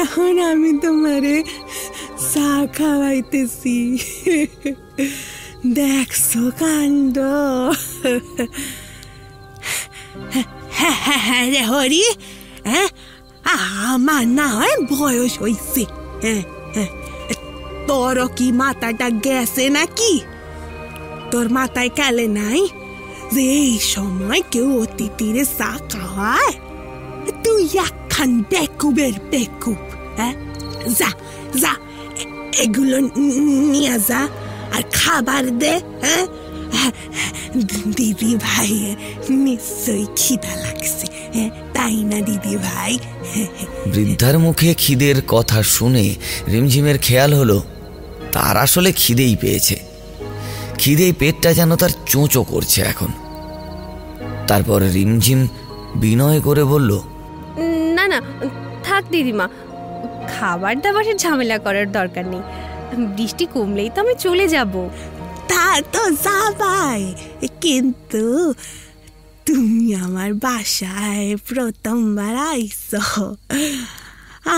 [0.00, 1.36] এখন আমি তোমারে
[2.32, 3.78] চা খাওয়াইতেছি।
[5.78, 7.16] দেখছ কাণ্ড?
[10.78, 12.02] হ্যাঁ হ্যাঁ হ্যাঁ রে হরি
[12.70, 12.88] হ্যাঁ
[13.92, 15.82] আমার না হয় বয়স হইছে।
[16.24, 16.42] হ্যাঁ
[17.88, 20.12] তোর কি মাথাটা গেছে নাকি?
[21.30, 22.62] তোর মাথায় কালে নাই?
[23.34, 26.52] যে এই সময় কেউ অতিথিরে চা খাওয়ায়
[27.44, 29.76] তুই একখান বেকুবের বেকুব
[30.16, 30.34] হ্যাঁ
[30.98, 31.10] যা
[31.60, 31.72] যা
[32.58, 32.98] এগুলো
[33.72, 34.28] নিয়ে যা
[34.72, 36.26] আর খাবার দে হ্যাঁ
[37.96, 38.96] দিদি ভাই
[39.30, 41.06] নিশ্চয়ই খিদা লাগছে
[41.74, 42.98] তাই না দিদি ভাই
[43.86, 46.14] বৃদ্ধার মুখে খিদের কথা শুনে
[46.48, 47.62] রিমঝিমের খেয়াল হলো,
[48.32, 49.76] তার আসলে খিদেই পেয়েছে।
[50.78, 53.12] খিদেই পেটটা যেন তার চোঁচো করছে এখন।
[54.52, 55.40] তারপর রিমঝিম
[56.02, 56.90] বিনয় করে বলল
[57.96, 58.18] না না
[58.84, 59.46] থাক দিদিমা
[60.32, 62.42] খাবার দাবারের ঝামেলা করার দরকার নেই।
[63.16, 64.72] বৃষ্টি কমলেই তো আমি চলে যাব।
[65.50, 67.02] তা তো যাবাই
[67.64, 68.24] কিন্তু
[69.46, 72.82] তুমি আমার বাসায় প্রথমবার আইস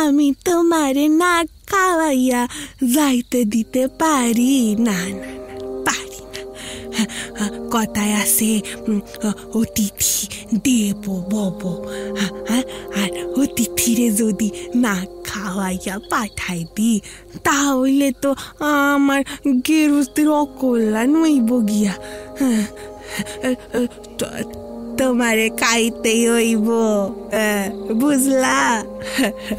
[0.03, 1.35] আমি তোমারে না
[1.71, 2.43] খাওয়াইয়া
[2.97, 4.55] যাইতে দিতে পারি
[4.89, 6.43] না না না, পারি না।
[7.75, 8.51] কথায় আছে
[9.55, 10.23] অতিথি
[10.65, 11.61] দেব বব
[13.01, 13.11] আর
[13.43, 16.93] অতিথিরে যদি না খাওয়াইয়া পাঠাই দি
[17.45, 19.21] তাহলে তো আমার
[19.67, 21.95] গেরুস্তির অকল্যাণ হইব গিয়া
[24.99, 26.69] তোমারে খাইতেই হইব
[28.01, 28.59] বুঝলা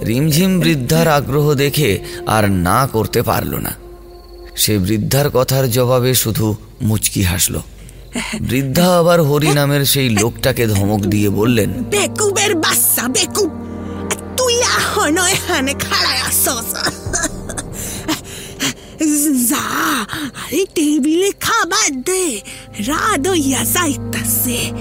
[0.05, 3.73] রিমঝিম বৃদ্ধার আগ্রহ দেখে আর না করতে পারল না।
[4.55, 6.47] সে বৃদ্ধার কথার জবাবে শুধু
[6.81, 7.55] মুচকি হাসল।
[8.41, 13.49] বৃদ্ধা আবার হরি নামের সেই লোকটাকে ধমক দিয়ে বললেন, বেকুবের বাচ্চা, বেকুব।
[14.37, 16.69] তুই এখনও এখানে খাড়ায় আসস।
[19.49, 19.65] যা
[20.41, 22.41] আরে টেবিলে খাবার দে।
[22.87, 24.71] রাত হইয়া যাইতাছে।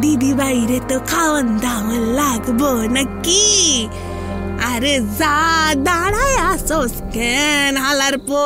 [0.00, 3.88] দিদি বাইরে তো খাওয়ান দাওয়ান লাগবো নাকি?
[4.64, 5.36] আরে যা,
[5.74, 8.44] দাঁড়ায় আসস কেন হালার পো?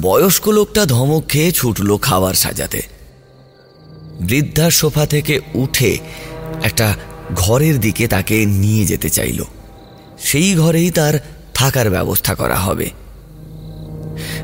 [0.00, 2.82] বয়স্ক লোকটা ধমক খেয়ে ছুটল খাবার সাজাতে।
[4.20, 5.98] বৃদ্ধার সোফা থেকে উঠে
[6.62, 6.96] একটা
[7.36, 9.44] ঘরের দিকে তাকে নিয়ে যেতে চাইল।
[10.18, 11.14] সেই ঘরেই তার
[11.54, 12.90] থাকার ব্যবস্থা করা হবে।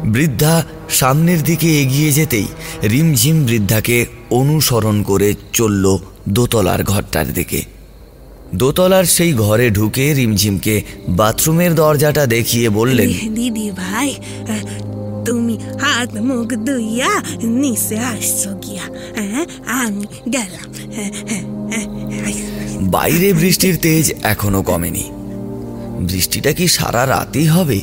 [0.05, 2.47] বৃদ্ধা সামনের দিকে এগিয়ে যেতেই
[2.83, 7.63] রিমঝিম বৃদ্ধাকে অনুসরণ করে চলল দোতলার ঘরটার দিকে।
[8.55, 14.15] দোতলার সেই ঘরে ঢুকে রিমঝিমকে বাথরুমের দরজাটা দেখিয়ে বললেন, দিদি ভাই
[15.29, 18.83] তুমি হাত মুখ ধুইয়া নিচে আসছো গিয়া
[19.33, 19.47] হ্যাঁ?
[19.67, 21.87] আমি গেলাম হ্যাঁ, হ্যাঁ, হ্যাঁ।
[22.81, 25.11] বাইরে বৃষ্টির তেজ এখনও কমেনি।
[26.01, 27.81] বৃষ্টিটা কি সারা রাতেই হবে?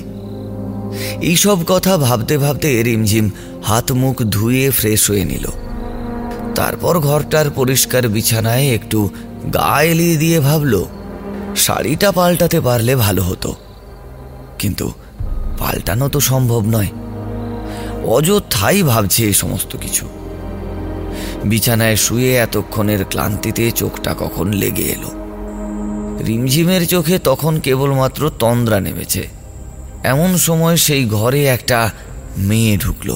[1.21, 3.31] এইসব কথা ভাবতে ভাবতে রিমঝিম
[3.63, 5.45] হাত মুখ ধুয়ে ফ্রেশ হয়ে নিল।
[6.55, 9.09] তারপর ঘরটার পরিষ্কার বিছানায় একটু
[9.53, 10.85] গা এলিয়ে দিয়ে ভাবল
[11.55, 13.55] শাড়িটা পাল্টাতে পারলে ভালো হতো।
[14.59, 14.91] কিন্তু
[15.57, 16.87] পাল্টানো তো সম্ভব নয়।
[18.05, 20.07] অযথাই ভাবছে এই সমস্ত কিছু।
[21.45, 25.11] বিছানায় শুয়ে এতক্ষণের ক্লান্তিতে চোখটা কখন লেগে এলো।
[26.25, 29.27] রিমঝিমের চোখে তখন কেবলমাত্র তন্দ্রা নেমেছে।
[30.03, 31.91] এমন সময় সেই ঘরে একটা
[32.37, 33.15] মেয়ে ঢুকল।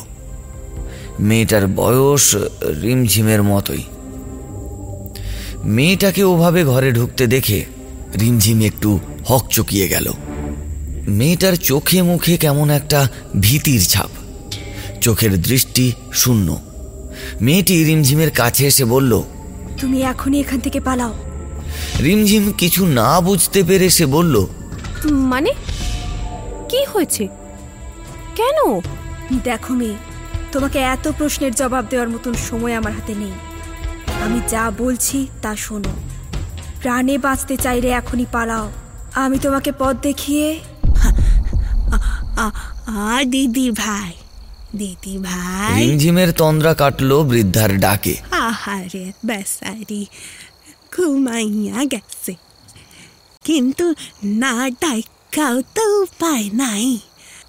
[1.19, 2.35] মেয়েটার বয়স
[2.81, 3.83] রিমঝিমের মতোই।
[5.63, 7.65] মেয়েটাকে ওভাবে ঘরে ঢুকতে দেখে
[8.21, 10.11] রিমঝিম একটু হকচকিয়ে গেল।
[11.07, 13.07] মেয়েটার চোখে মুখে কেমন একটা
[13.41, 14.09] ভীতির ছাপ।
[15.01, 16.57] চোখের দৃষ্টি শূন্য।
[17.41, 19.23] মেয়েটি রিমঝিমের কাছে এসে বলল
[19.81, 21.13] তুমি এখনই এখান থেকে পালাও।
[21.99, 24.45] রিমঝিম কিছু না বুঝতে পেরে সে বলল
[25.05, 25.53] মানে?
[26.69, 27.27] কি হয়েছে?
[28.35, 28.81] কেন?
[29.43, 29.93] দেখো মেয়ে
[30.51, 33.31] তোমাকে এত প্রশ্নের জবাব দেওয়ার মতন সময় আমার হাতে নেই।
[34.21, 35.89] আমি যা বলছি তা শোনো।
[36.81, 38.71] প্রাণে বাঁচতে চাইলে এখনই পালাও।
[39.13, 40.59] আমি তোমাকে পথ দেখিয়ে
[42.37, 42.51] আ-
[42.87, 44.11] আ দিদি ভাই।
[44.75, 50.05] দিদি ভাই। রিমঝিমের তন্দ্রা কাটলো বৃদ্ধার ডাকে। আহারে বেসারি
[50.97, 52.35] ঘুমাইয়া গেছে।
[53.43, 56.99] কিন্তু না ডাইকাও তো উপায় নাই।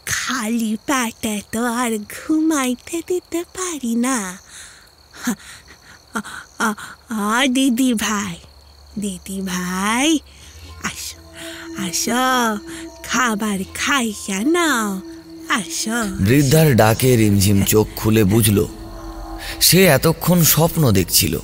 [0.06, 4.38] খালি পেটে তো আর ঘুমাইতে দিতে পারি না।
[6.58, 8.36] আ- দিদি ভাই
[8.98, 10.18] দিদি ভাই
[10.82, 11.18] আসো
[11.82, 12.58] আসো
[13.02, 15.00] খাবার খাইয়া নাও।
[16.26, 18.58] বৃদ্ধার ডাকে রিমঝিম চোখ খুলে বুঝল,
[19.66, 21.34] সে এতক্ষণ স্বপ্ন দেখছিল।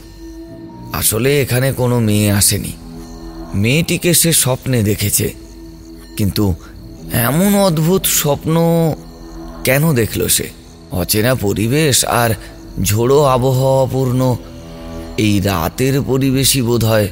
[0.92, 2.73] আসলে এখানে কোনো মেয়ে আসেনি।
[3.62, 5.27] মেয়েটিকে সে স্বপ্নে দেখেছে,
[6.16, 6.45] কিন্তু
[7.29, 8.55] এমন অদ্ভুত স্বপ্ন
[9.66, 10.47] কেন দেখল সে?
[11.01, 12.31] অচেনা পরিবেশ আর
[12.83, 14.21] ঝোড়ো আবহাওয়াপূর্ণ
[15.25, 17.09] এই রাতের পরিবেশই বোধ হয়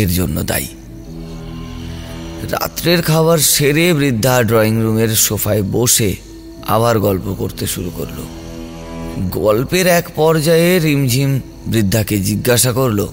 [0.00, 0.70] এর জন্য দায়ী।
[2.50, 6.16] রাত্রের খাবার সেরে বৃদ্ধা ড্রয়িং রুমের সোফায় বসে
[6.66, 8.18] আবার গল্প করতে শুরু করল।
[9.30, 13.08] গল্পের এক পর্যায়ে রিমঝিম বৃদ্ধাকে জিজ্ঞাসা করল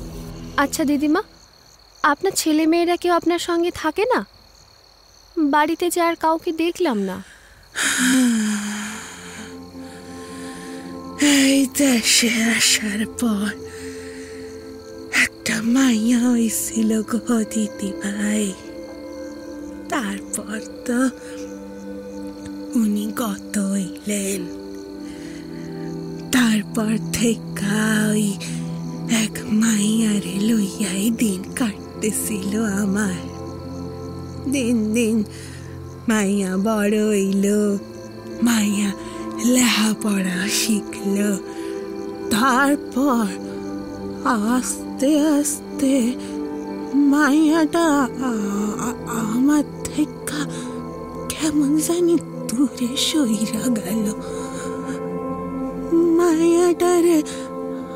[0.57, 1.23] আচ্ছা দিদিমা
[2.03, 4.25] আপনার ছেলে মেয়েরা কেউ আপনার সঙ্গে থাকে না?
[5.37, 7.23] বাড়িতে যে আর কাউকে দেখলাম না।
[11.21, 13.49] এই দেশে আসার পর
[15.23, 18.53] একটা মাইয়া হয়েছিল গো দিদি ভাই
[19.91, 20.99] তারপর তো
[22.79, 24.41] উনি গত হইলেন?
[26.31, 28.27] তারপর থেকে ওই
[29.25, 33.19] এক মাইয়ারে লইয়াই দিন কাটতেছিল আমার।
[34.51, 35.23] দিন দিন
[36.09, 37.45] মাইয়া বড় হইল,
[38.43, 38.91] মাইয়া
[39.45, 41.17] লেখাপড়া শিখল।
[42.31, 43.27] তারপর
[44.25, 46.13] আস্তে আস্তে
[46.95, 47.87] মাইয়াটা
[49.07, 49.63] আমার
[50.31, 50.71] থেকে
[51.31, 52.15] কেমন জানি
[52.49, 54.05] দূরে সইরা গেল।
[56.17, 57.17] মায়াটারে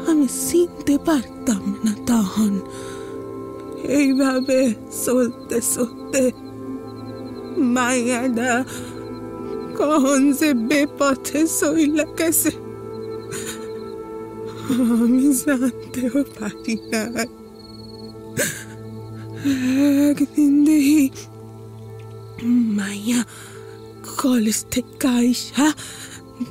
[0.09, 2.53] আমি চিনতে পারতাম না তখন।
[3.97, 4.59] এইভাবে
[5.05, 6.23] চলতে চলতে
[7.75, 8.51] মায়াটা
[9.79, 12.51] কখন যে বেপথে সইলা গেছে,
[14.99, 17.03] আমি জানতেও পারি না
[20.09, 21.03] একদিন দেখি
[22.43, 23.23] মাইয়া
[24.21, 25.73] কলেজ থেকে আইসা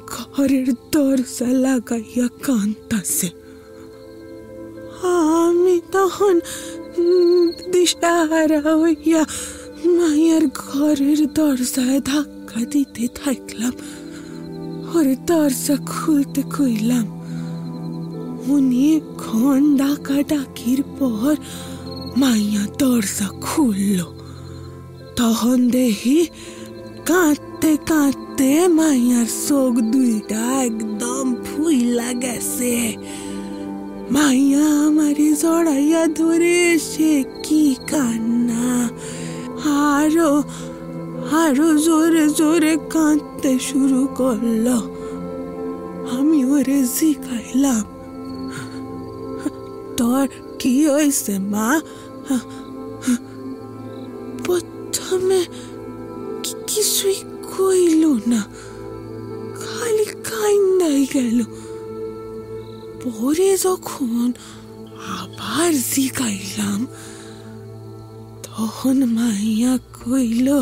[0.07, 3.29] ঘরের দরজা লাগাইয়া কান্তাছে
[5.03, 6.41] আমি তখন
[6.99, 9.25] উম, দিশাহারা হইয়া
[9.87, 13.75] মায়ের ঘরের দরজায় ধাক্কা দিতে থাকলাম
[14.95, 17.07] ওর দরজা খুলতে কইলাম
[18.47, 21.37] উনি ক্ষণ ডাকা ডাকির পর
[22.17, 23.99] মাইয়া দরজা খুলল
[25.17, 26.27] তখন দেখি
[27.07, 32.97] কাঁদতে কাঁদতে মাইয়ার চোখ দুইটা একদম ফুইলা গেছে।
[34.11, 38.89] মাইয়া আমারে জড়াইয়া ধরে সে কি কান্না।
[39.93, 40.43] আরও
[41.43, 44.67] আরও জোরে জোরে কাঁদতে শুরু করল।
[46.19, 47.85] আমি ওরে জিগাইলাম
[49.97, 51.81] তোর কি হয়েছে মা?
[56.43, 57.15] কি- কিছুই
[57.57, 58.43] কইল না।
[59.55, 61.45] খালি কাইন্দাই গেল।
[63.05, 64.33] পরে যখন
[65.09, 66.87] আবার জিগাইলাম,
[68.43, 70.59] তখন মাইয়া কইল,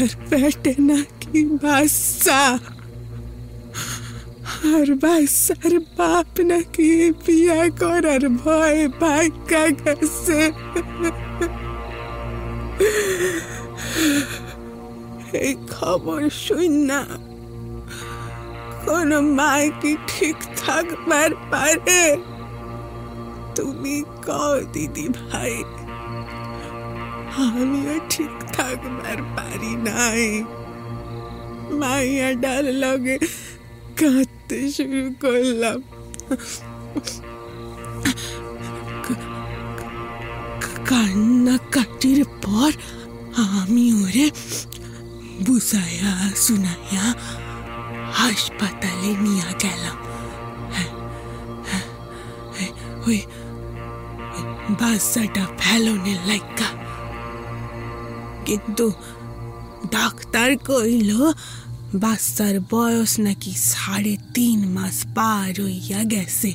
[0.00, 2.58] আর পেটে নাকি বাচ্চা।
[4.76, 10.52] আর বাচ্চার বাপ নাকি বিয়া করার ভয়ে বাইকা গেছে।
[15.44, 17.00] এই খবর শুন না।
[18.86, 22.04] কোন মায় কি ঠিক থাকবার পারে?
[23.56, 25.54] তুমি কও, দিদি ভাই,
[27.44, 30.24] আমিও ঠিক থাকবার পারি নাই।
[31.80, 33.16] মাইয়া ডাল লগে
[33.98, 35.78] কাঁদতে শুরু করলাম।
[40.86, 42.70] কান্নাকাটির পর
[43.42, 44.26] আমি ওরে
[45.44, 46.12] বুঝাইয়া
[46.44, 47.06] শুনাইয়া
[48.14, 49.96] হাসপাতালে নিয়ে গেলাম
[50.74, 50.90] হ্যাঁ,
[51.68, 51.86] হ্যাঁ,
[52.54, 52.72] হ্যাঁ,
[53.06, 53.18] ওই
[54.34, 54.44] ওই
[54.80, 56.68] বাচ্চাটা ফেলনের লাইকা
[58.46, 58.86] কিন্তু
[59.90, 61.10] ডাক্তার কইল
[61.96, 66.50] বাচ্চার বয়স নাকি সাড়ে তিন মাস পার হইয়া গেছে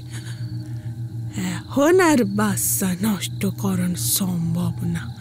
[1.38, 5.16] এখন আর বাচ্চা নষ্ট করণ সম্ভব না।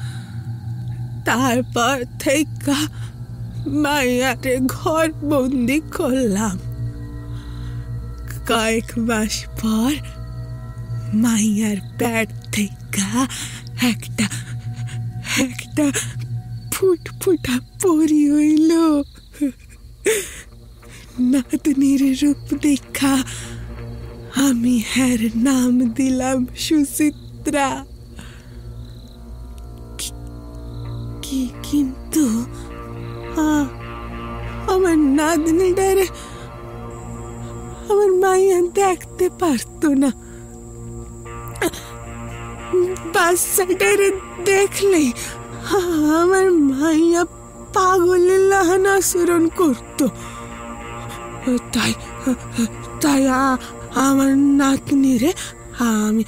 [1.25, 2.73] তারপর থেকে
[3.69, 6.59] মায়ারে ঘর বন্দি করলাম।
[8.49, 9.93] কয়েক মাস পর
[11.15, 13.27] মাইয়ার প্যাট থেকে
[13.83, 14.29] একটা
[15.39, 15.93] একটা
[16.73, 19.03] ফুটফুটা পরি হইল।
[21.21, 23.25] নাতনির রূপ দেখা
[24.39, 27.85] আমি হ্যার নাম দিলাম সুচিত্রা।
[31.23, 32.45] কি- কিন্তু
[34.75, 36.07] আমার নাতনিটারে
[37.91, 40.13] আমার মাইয়া দেখতে পারতো না।
[43.15, 44.11] বাচ্চাটারে
[44.45, 45.13] দেখলেই
[46.23, 47.25] আমার মাইয়া
[47.75, 50.09] পাগলের লাহান আচরণ করতো।
[51.73, 51.95] তাই
[53.01, 53.29] তাই
[54.07, 55.31] আমার নাতনিরে
[55.79, 56.23] আমি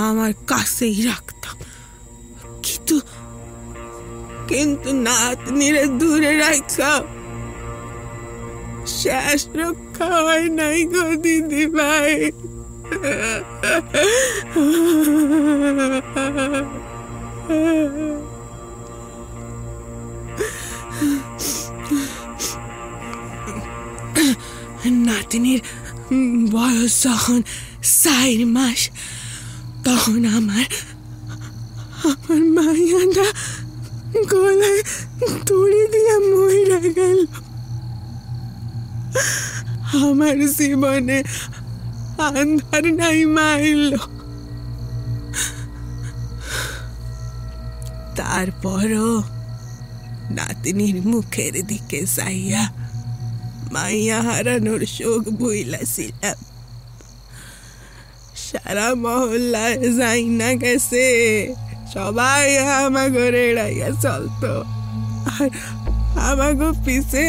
[0.00, 1.56] আমার কাছেই রাখতাম।
[2.64, 2.96] কিন্তু
[4.50, 6.92] কিন্তু নাতনিরে দূরে রাখা
[8.98, 12.14] শেষ রক্ষা হয় নাই গো দিদি ভাই।
[25.06, 25.60] নাতনির
[26.50, 27.42] বয়স যখন
[27.82, 28.90] চার মাস।
[29.84, 30.66] তখন আমার
[32.04, 33.28] আমার মাইয়াটা
[34.30, 34.82] গলায়
[35.44, 37.20] দড়ি দিয়ে মহিলা গেল।
[40.08, 41.22] আমার জীবনে
[42.18, 43.96] আন্ধার নাই মাইল।
[48.16, 49.22] তারপরও
[50.30, 52.85] নাতনির মুখের দিকে চাইয়া
[53.72, 55.24] মাইয়া হারানোর শোক
[58.46, 61.06] সারা মহল্লায় যাই না গেছে,
[61.94, 62.46] সবাই
[62.84, 63.44] আমার ঘরে
[64.04, 64.52] চলতো।
[65.34, 65.48] আর
[66.28, 67.26] আমাগো পিছে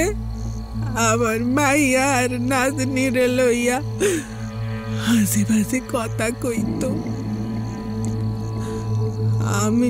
[1.10, 3.78] আমার মাইয়া আর নাতনিরে লইয়া
[5.06, 6.90] হাসি বাসি কথা কইতো।
[9.64, 9.90] আমি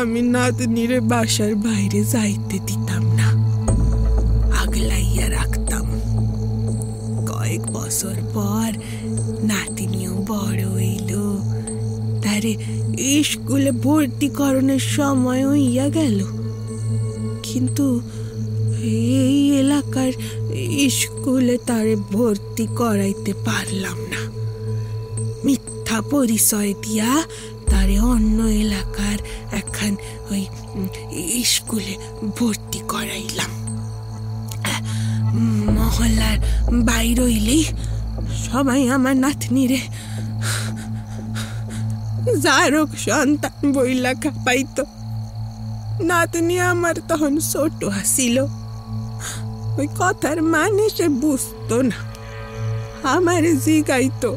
[0.00, 3.04] আমি নাতনিরে বাসার বাইরে যাইতে দিতাম
[7.98, 8.70] বছর পর
[9.42, 11.10] নাতিনিও বড় হইল।
[12.22, 12.52] তারে
[13.24, 16.18] স্কুলে ভর্তি করণের সময় হইয়া গেল।
[17.42, 17.86] কিন্তু
[18.94, 20.12] এই এলাকার
[20.90, 24.22] স্কুলে তারে ভর্তি করাইতে পারলাম না।
[25.44, 27.10] মিথ্যা পরিচয় দিয়া
[27.70, 29.18] তারে অন্য এলাকার
[29.52, 29.92] একখান
[30.30, 30.42] ওই
[31.44, 31.94] স্কুলে
[32.38, 33.52] ভর্তি করাইলাম।
[35.76, 36.38] মহল্লার
[36.86, 37.64] বাইর হইলেই
[38.52, 39.80] সবাই আমার নাতনিরে
[42.40, 44.84] যারক সন্তান বইলা খাপাইতো
[46.02, 48.38] নাতনি আমার তখন ছোট আসিল
[49.78, 52.08] ওই কথার মানে সে বুঝতো না।
[53.02, 54.36] আমার জিগাইতো।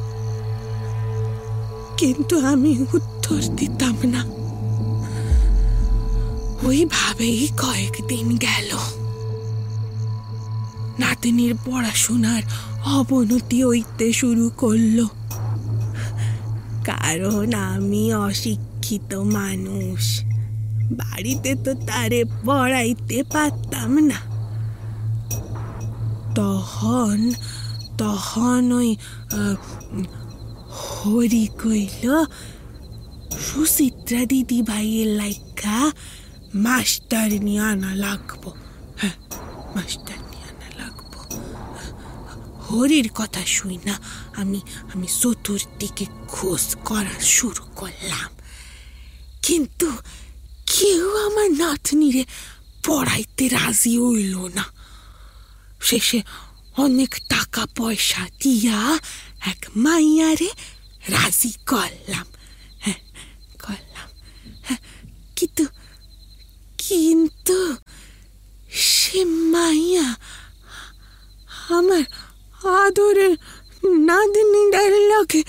[1.97, 4.25] কিন্তু আমি উত্তর দিতাম না।
[6.67, 8.77] ওইভাবেই কয়েকদিন গেল।
[10.99, 12.41] নাতিনির পড়াশোনার
[12.85, 15.05] অবনতি হইতে শুরু করল।
[16.85, 20.21] কারণ আমি অশিক্ষিত মানুষ।
[20.91, 24.31] বাড়িতে তো তারে পড়াইতে পারতাম না।
[26.35, 27.31] তখন
[27.97, 28.95] তখন ওই
[30.71, 32.25] হরি কইল,
[33.39, 35.91] সুচিত্রা দিদি ভাইয়ের লাইকা
[36.55, 38.51] মাস্টার নিয়ে আনা লাগবো।
[38.97, 39.11] হ্যাঁ
[39.75, 40.20] মাস্টার।
[42.71, 43.95] হরির কথা শুই না।
[44.35, 44.59] আমি
[44.93, 48.29] আমি চতুর্দিকে খোঁজ করা শুরু করলাম।
[49.41, 49.87] কিন্তু
[50.65, 52.23] কেউ আমার নাতনিরে
[52.85, 54.65] পড়াইতে রাজি হইল না।
[55.81, 56.19] শেষে
[56.77, 58.99] অনেক টাকা পয়সা দিয়া
[59.45, 60.49] এক মাইয়ারে
[61.07, 62.25] রাজি করলাম।
[62.79, 62.99] হ্যাঁ
[63.63, 64.07] করলাম।
[64.63, 64.81] হ্যাঁ,
[65.35, 65.65] কিন্তু
[66.77, 67.75] কিন্তু
[68.71, 70.15] সে মাইয়া
[71.77, 72.03] আমার
[72.69, 73.37] আদরের
[73.83, 75.43] নাদিনীটার লোকে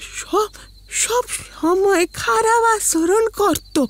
[0.00, 0.48] সব
[0.90, 1.22] সব
[1.60, 3.86] সময় খারাপ আচরণ করতো।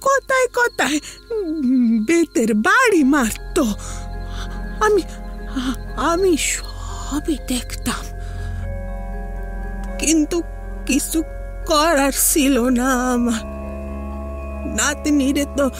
[0.00, 1.00] কোথায় কোথায়
[2.06, 3.64] বেতের বাড়ি মারতো।
[4.80, 5.02] আমি
[5.96, 8.04] আমি সবই দেখতাম।
[9.98, 10.42] কিন্তু
[10.86, 11.22] কিছু
[11.66, 13.46] করার ছিল না আমার।
[14.76, 15.70] নাতনিরে তো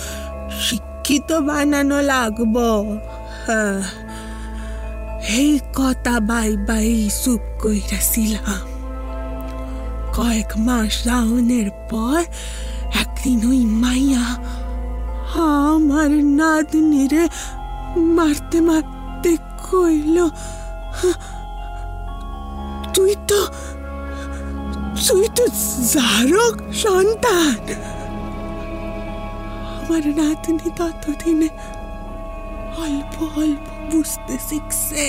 [0.60, 2.82] শিক্ষিত বানানো লাগবো।
[3.46, 3.82] হ্যাঁ।
[5.28, 8.66] এই কথা বাই বাই চুপ কইরাছিলাম
[10.16, 12.22] কয়েক মাস রাউনের পর
[13.00, 14.24] একদিন ওই মাইয়া
[15.52, 17.28] আমার নাতনিরে
[17.96, 19.36] মারতে মারতে
[19.70, 20.16] কইল
[22.94, 23.40] তুই তো
[25.08, 25.44] তুই তো
[25.92, 27.62] জারক সন্তান।
[29.76, 31.48] আমার নাতনি ততদিনে
[32.76, 35.06] অল্প অল্প বুঝতে শিখছে।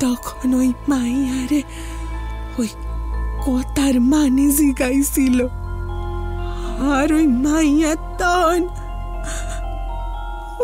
[0.00, 1.60] তখন ওই মাইয়ারে
[2.58, 2.70] ওই
[3.44, 5.38] কথার মানে জিগাইছিল।
[6.96, 8.60] আর ওই মাইয়া তন,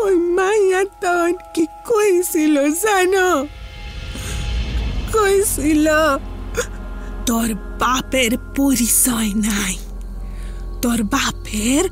[0.03, 3.29] ওই মাইয়া তন কি কইছিল জানো?
[5.13, 5.87] কইছিল,
[7.25, 7.49] তোর
[7.81, 9.75] বাপের পরিচয় নাই,
[10.81, 11.83] তোর বাপের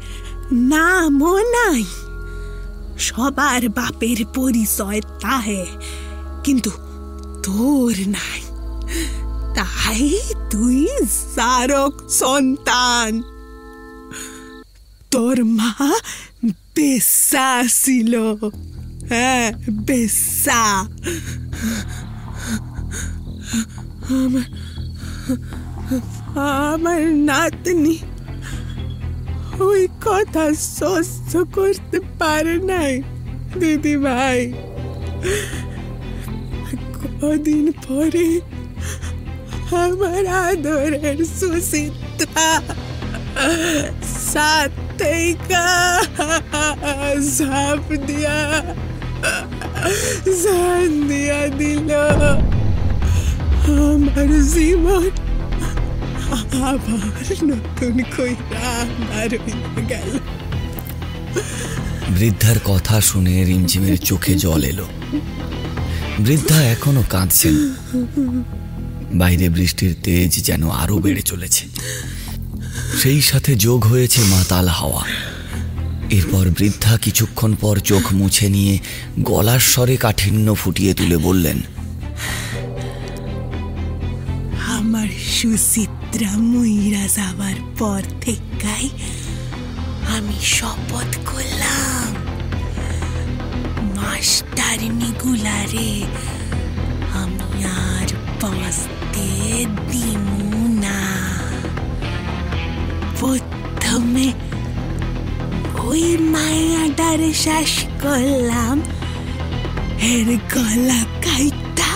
[0.72, 1.84] নামও নাই।
[3.06, 5.64] সবার বাপের পরিচয় তাহে,
[6.44, 6.72] কিন্তু
[7.44, 8.42] তোর নাই।
[9.56, 10.06] তাই
[10.52, 10.80] তুই
[11.36, 13.12] সারক সন্তান।
[15.12, 15.74] তোর মা
[16.76, 17.50] বেসা
[17.82, 18.14] ছিল।
[19.10, 19.46] হ্যাঁ
[19.88, 20.64] বেসা
[24.22, 24.48] আমার
[26.72, 27.96] আমার নাতনি
[29.62, 32.94] ওই কথা সহ্য করতে পারে নাই
[33.60, 34.40] দিদি ভাই
[37.20, 38.28] কদিন পরে
[39.78, 42.50] আমার আদরের সুচিত্রা
[44.24, 45.68] সাত থেকে
[47.36, 48.40] ঝাঁপ দিয়া
[50.44, 51.90] জান দিয়া দিল
[53.84, 55.12] আমার জীবন
[62.20, 64.86] বৃদ্ধার কথা শুনে রিমঝিমের চোখে জল এলো।
[66.20, 67.74] বৃদ্ধা এখনও কাঁদছেন।
[69.14, 71.66] বাইরে বৃষ্টির তেজ যেন আরও বেড়ে চলেছে।
[73.02, 75.04] সেই সাথে যোগ হয়েছে মাতাল হাওয়া।
[76.10, 78.80] এরপর বৃদ্ধা কিছুক্ষণ পর চোখ মুছে নিয়ে
[79.20, 81.62] গলার স্বরে কাঠিন্য ফুটিয়ে তুলে বললেন,
[84.70, 85.08] আমার
[86.14, 88.86] সুচিত্রা ময়রা যাবার পর থেকেই
[90.16, 92.10] আমি শপথ করলাম।
[93.96, 95.92] মাস্টারনি গুলারে
[97.22, 97.50] আমি
[97.86, 98.08] আর
[98.42, 99.28] বাঁচতে
[99.90, 101.00] দিমু না।
[103.20, 104.28] প্রথমে
[105.88, 106.04] ওই
[106.34, 108.76] মায়াটারে শ্বাস করলাম।
[110.14, 111.92] এর গলা কাইটা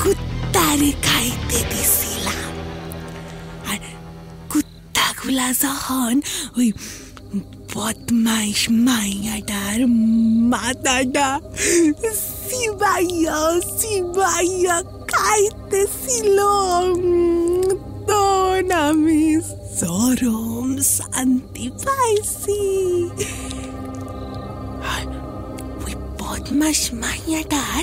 [0.00, 2.05] কুত্তারে খাইতে দিছিলাম
[5.26, 6.14] কুত্তাগুলা যখন
[6.58, 6.68] ওই
[7.74, 9.78] বদমাইশ মাইয়াটার
[10.52, 11.28] মাথাটা
[12.48, 13.40] সিবাইয়া
[13.78, 14.76] সিবাইয়া
[15.10, 16.38] খাইতেছিল।
[18.08, 19.22] তখন আমি
[19.78, 22.60] চরম শান্তি পাইছি।
[25.84, 27.82] ওই বদমাস মাইয়াটার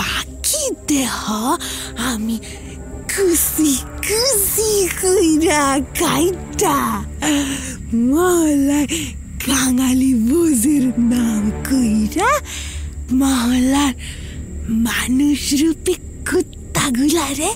[0.00, 1.16] বাকি দেহ
[2.10, 2.36] আমি
[3.12, 3.72] খুশি
[4.10, 5.64] খুশি কইরা
[6.00, 6.76] কাইটা
[8.10, 8.88] মহলায়
[9.44, 12.30] কাঙালি বোঝের নাম কইরা
[13.20, 13.94] মহলার
[14.86, 15.94] মানুষ রূপী
[16.28, 17.50] কুত্তাগুলারে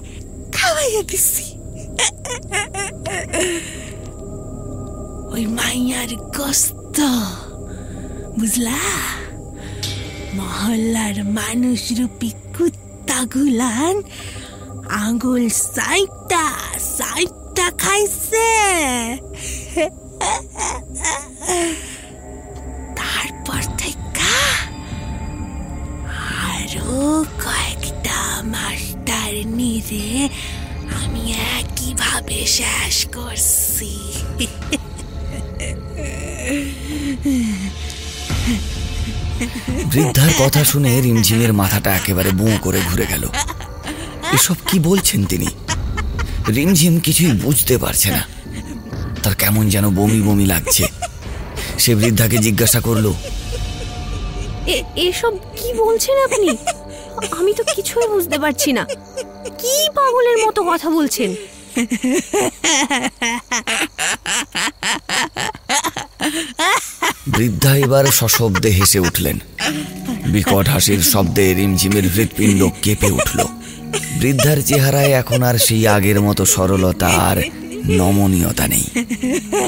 [0.56, 1.46] খাওয়াইয়া দিছি
[5.34, 6.98] ওই মাইয়ার গস্ত
[8.38, 8.80] বুঝলা
[10.38, 13.96] মহল্লার মানুষ রূপী কুত্তাগুলান
[14.90, 16.46] আঙ্গুল সাইটা
[16.98, 18.50] সাইটা খাইছে।
[22.96, 24.34] তারপর থেকে
[26.48, 28.18] আরও কয়েকটা
[28.54, 30.28] মাস্টার নিরে
[31.00, 31.22] আমি
[31.58, 33.92] একইভাবে শেষ করছি।
[39.92, 43.24] বৃদ্ধার কথা শুনে রিমঝিমের মাথাটা একেবারে বুঁ করে ঘুরে গেল।
[44.34, 45.48] এসব কি বলছেন তিনি?
[46.48, 48.22] রিমঝিম কিছুই বুঝতে পারছে না।
[49.22, 50.84] তার কেমন যেন বমি বমি লাগছে।
[51.78, 53.06] সে বৃদ্ধাকে জিজ্ঞাসা করল
[54.96, 56.56] এসব কি বলছেন আপনি?
[57.38, 58.84] আমি তো কিছুই বুঝতে পারছি না।
[59.60, 61.30] কি পাগলের মতো কথা বলছেন?
[67.26, 69.38] বৃদ্ধা এবার সশব্দে হেসে উঠলেন।
[70.26, 73.38] বিকট হাসির শব্দে রিমঝিমের হৃৎপিণ্ড কেঁপে উঠল।
[74.20, 77.38] বৃদ্ধার চেহারায় এখন আর সেই আগের মতো সরলতা আর
[77.98, 78.86] নমনীয়তা নেই।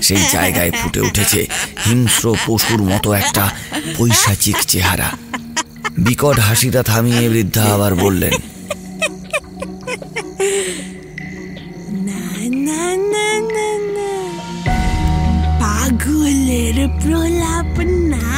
[0.02, 1.40] সেই জায়গায় ফুটে উঠেছে
[1.86, 3.44] হিংস্র পশুর মতো একটা
[3.96, 5.08] পৈশাচিক চেহারা।
[5.98, 8.34] বিকট হাসিটা থামিয়ে বৃদ্ধা আবার বললেন
[15.60, 17.74] পাগলের প্রলাপ
[18.12, 18.30] না।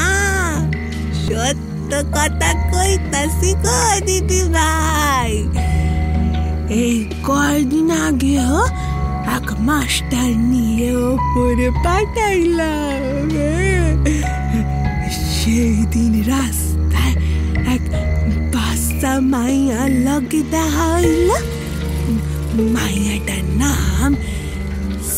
[1.24, 5.32] সত্য কথা কইতাছি গো দিদি ভাই
[6.70, 8.58] এই কয়দিন আগেও
[9.26, 13.28] এক মাস্টার নিয়ে ওপরে পাঠাইলাম
[15.28, 17.14] সেই দিন রাস্তায়
[17.64, 17.82] এক
[18.54, 20.90] বাচ্চা মাইয়া লগে দেখা
[22.72, 24.14] মাইয়াটার নাম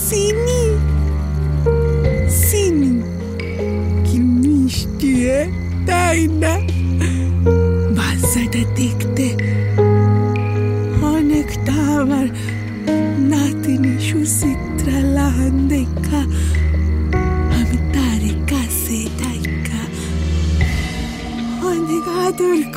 [0.00, 0.62] সিনি
[2.28, 2.92] সিনি
[4.04, 5.12] কি মিষ্টি
[5.86, 6.69] তাই না?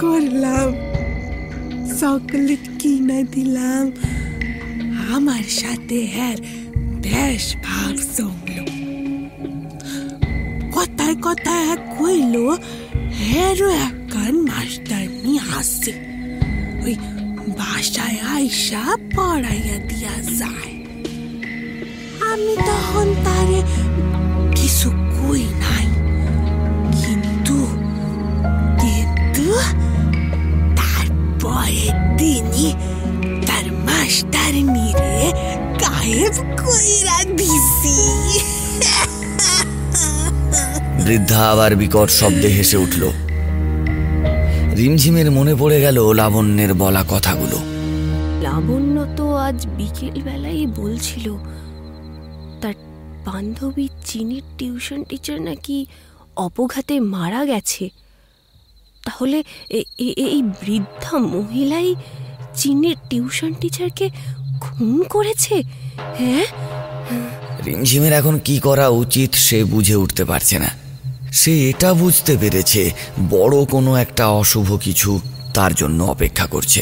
[0.03, 0.67] করলাম।
[1.99, 3.83] চকলেট কিনে দিলাম।
[5.15, 6.37] আমার সাথে হ্যার
[7.05, 8.65] বেশ ভাব জমল।
[10.75, 12.35] কথায় কথায় এক কইল
[13.21, 15.91] হেরও একখান মাস্টার নিয়ে আসছে
[16.85, 16.95] ওই
[17.59, 18.83] বাসায় আইসা
[19.15, 20.73] পড়াইয়া দিয়া যায়।
[22.31, 23.59] আমি তখন তারে
[36.03, 37.95] কইরা দিছি
[41.05, 43.03] বৃদ্ধা আবার বিকট শব্দে হেসে উঠল।
[44.79, 47.57] রিমঝিমের মনে পড়ে গেল লাবণ্যের বলা কথাগুলো।
[48.45, 51.25] লাবণ্য তো আজ বিকেল বেলায় বলছিল
[52.61, 52.75] তার
[53.25, 55.77] বান্ধবী চিনির টিউশন টিচার নাকি
[56.45, 57.85] অপঘাতে মারা গেছে।
[59.05, 59.37] তাহলে
[60.33, 61.89] এই বৃদ্ধা মহিলাই
[62.59, 64.05] চিনির টিউশন টিচারকে
[64.63, 65.55] খুন করেছে?
[66.19, 66.45] হ্যাঁ?
[67.65, 70.69] রিমঝিমের এখন কি করা উচিত সে বুঝে উঠতে পারছে না।
[71.31, 72.81] সে এটা বুঝতে পেরেছে
[73.29, 75.11] বড় কোনো একটা অশুভ কিছু
[75.53, 76.81] তার জন্য অপেক্ষা করছে।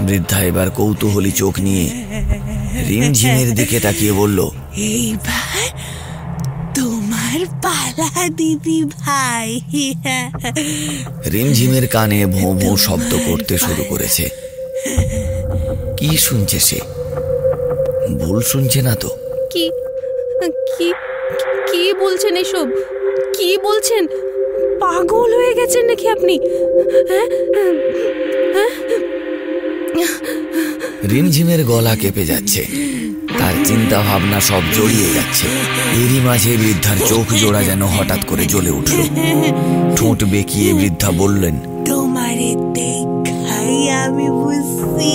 [0.00, 1.86] বৃদ্ধা এবার কৌতূহলী চোখ নিয়ে
[2.88, 4.38] রিমঝিমের দিকে তাকিয়ে বলল
[4.90, 5.66] এইবার
[6.74, 9.48] তোমার পালা দিদি ভাই।
[11.32, 14.24] রিমঝিমের কানে ভোঁ ভোঁ শব্দ করতে শুরু করেছে।
[15.98, 16.78] কি শুনছে সে?
[18.18, 19.10] ভুল শুনছে না তো?
[19.52, 19.64] কি
[20.76, 20.88] কি
[21.70, 22.66] কি বলছেন এসব?
[23.36, 24.02] কি বলছেন?
[24.80, 26.34] পাগল হয়ে গেছেন নাকি আপনি?
[27.10, 27.28] হ্যাঁ
[31.12, 32.62] রিমঝিমের গলা কেঁপে যাচ্ছে।
[33.38, 35.46] তার চিন্তা ভাবনা সব জড়িয়ে যাচ্ছে।
[36.02, 38.98] এরই মাঝে বৃদ্ধার চোখ জোড়া যেন হঠাৎ করে জ্বলে উঠল।
[39.96, 41.54] ঠোঁট বেঁকিয়ে বৃদ্ধা বললেন
[41.86, 45.14] তোমারে দেখাই আমি বুঝছি।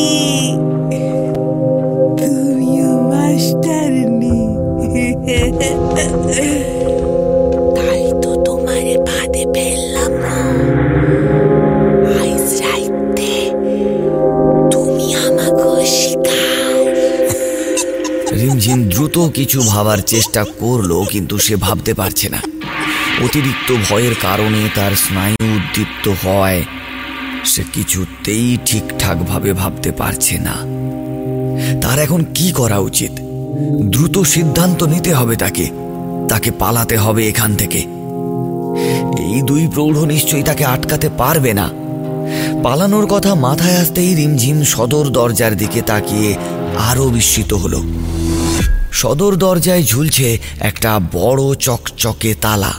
[18.36, 22.42] রিমঝিম দ্রুত কিছু ভাবার চেষ্টা করল, কিন্তু সে ভাবতে পারছে না।
[23.24, 26.64] অতিরিক্ত ভয়ের কারণে তার স্নায়ু উদ্দীপ্ত হয়।
[27.46, 30.56] সে কিছুতেই ঠিকঠাকভাবে ভাবতে পারছে না।
[31.82, 33.12] তার এখন কি করা উচিত?
[33.82, 35.70] দ্রুত সিদ্ধান্ত নিতে হবে তাকে।
[36.30, 37.78] তাকে পালাতে হবে এখান থেকে।
[39.20, 41.70] এই দুই প্রৌঢ় নিশ্চয়ই তাকে আটকাতে পারবে না।
[42.64, 46.36] পালানোর কথা মাথায় আসতেই রিমঝিম সদর দরজার দিকে তাকিয়ে
[46.78, 47.82] আরও বিস্মিত হল।
[48.92, 52.74] সদর দরজায় ঝুলছে একটা বড় চকচকে তালা।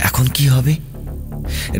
[0.00, 0.76] এখন কি হবে?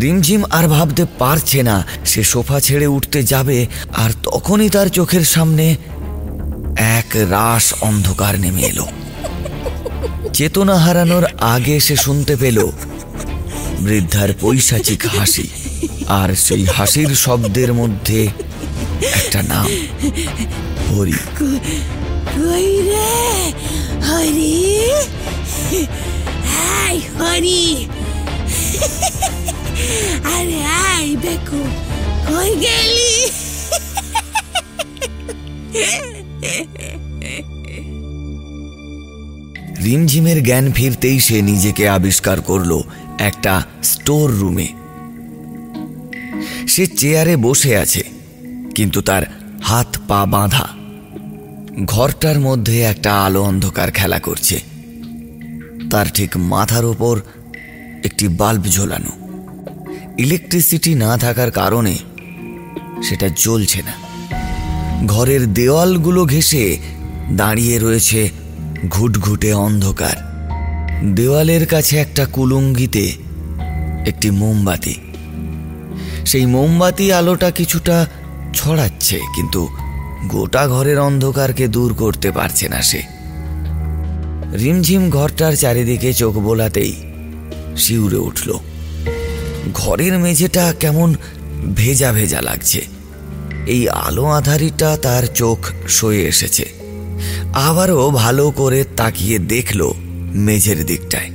[0.00, 5.76] রিমঝিম আর ভাবতে পারছে না, সে সোফা ছেড়ে উঠতে যাবে আর তখনই তার চোখের সামনে
[7.14, 8.86] রাস অন্ধকার নেমে এলো।
[10.32, 12.70] চেতনা হারানোর আগে সে শুনতে পেল
[13.80, 15.48] বৃদ্ধার পৈশাচিক হাসি
[16.08, 18.28] আর সেই হাসির শব্দের মধ্যে
[19.02, 19.66] একটা নাম,
[20.90, 21.12] হরি।
[24.08, 24.58] হরি?
[27.18, 27.88] হরি!
[30.24, 31.64] আরে আই বেকু,
[32.28, 33.14] কই গেলি?
[39.84, 42.82] রিমঝিমের জ্ঞান ফিরতেই সে নিজেকে আবিষ্কার করল
[43.18, 44.68] একটা স্টোর রুমে।
[46.68, 48.04] সে চেয়ারে বসে আছে,
[48.74, 49.22] কিন্তু তার
[49.62, 50.68] হাত পা বাঁধা।
[51.84, 54.60] ঘরটার মধ্যে একটা আলো অন্ধকার খেলা করছে।
[55.90, 57.20] তার ঠিক মাথার ওপর
[58.04, 59.12] একটি বাল্ব ঝোলানো।
[60.18, 61.96] ইলেকট্রিসিটি না থাকার কারণে
[63.08, 63.92] সেটা জ্বলছে না।
[65.06, 66.78] ঘরের দেওয়ালগুলো ঘেঁষে
[67.30, 68.30] দাঁড়িয়ে রয়েছে
[68.88, 70.34] ঘুটঘুটে অন্ধকার।
[71.14, 73.12] দেওয়ালের কাছে একটা কুলুঙ্গিতে
[74.06, 74.94] একটি মোমবাতি।
[76.26, 78.06] সেই মোমবাতি আলোটা কিছুটা
[78.54, 79.68] ছড়াচ্ছে, কিন্তু
[80.26, 83.02] গোটা ঘরের অন্ধকারকে দূর করতে পারছে না সে।
[84.58, 86.94] রিমঝিম ঘরটার চারিদিকে চোখ বোলাতেই
[87.76, 88.58] শিউরে উঠল।
[89.74, 91.14] ঘরের মেঝেটা কেমন
[91.74, 92.86] ভেজা ভেজা লাগছে।
[93.66, 95.58] এই আলো আধারিটা তার চোখ
[95.88, 96.83] সয়ে এসেছে।
[97.54, 99.92] আবারও ভালো করে তাকিয়ে দেখল
[100.34, 101.30] মেঝের দিকটায়।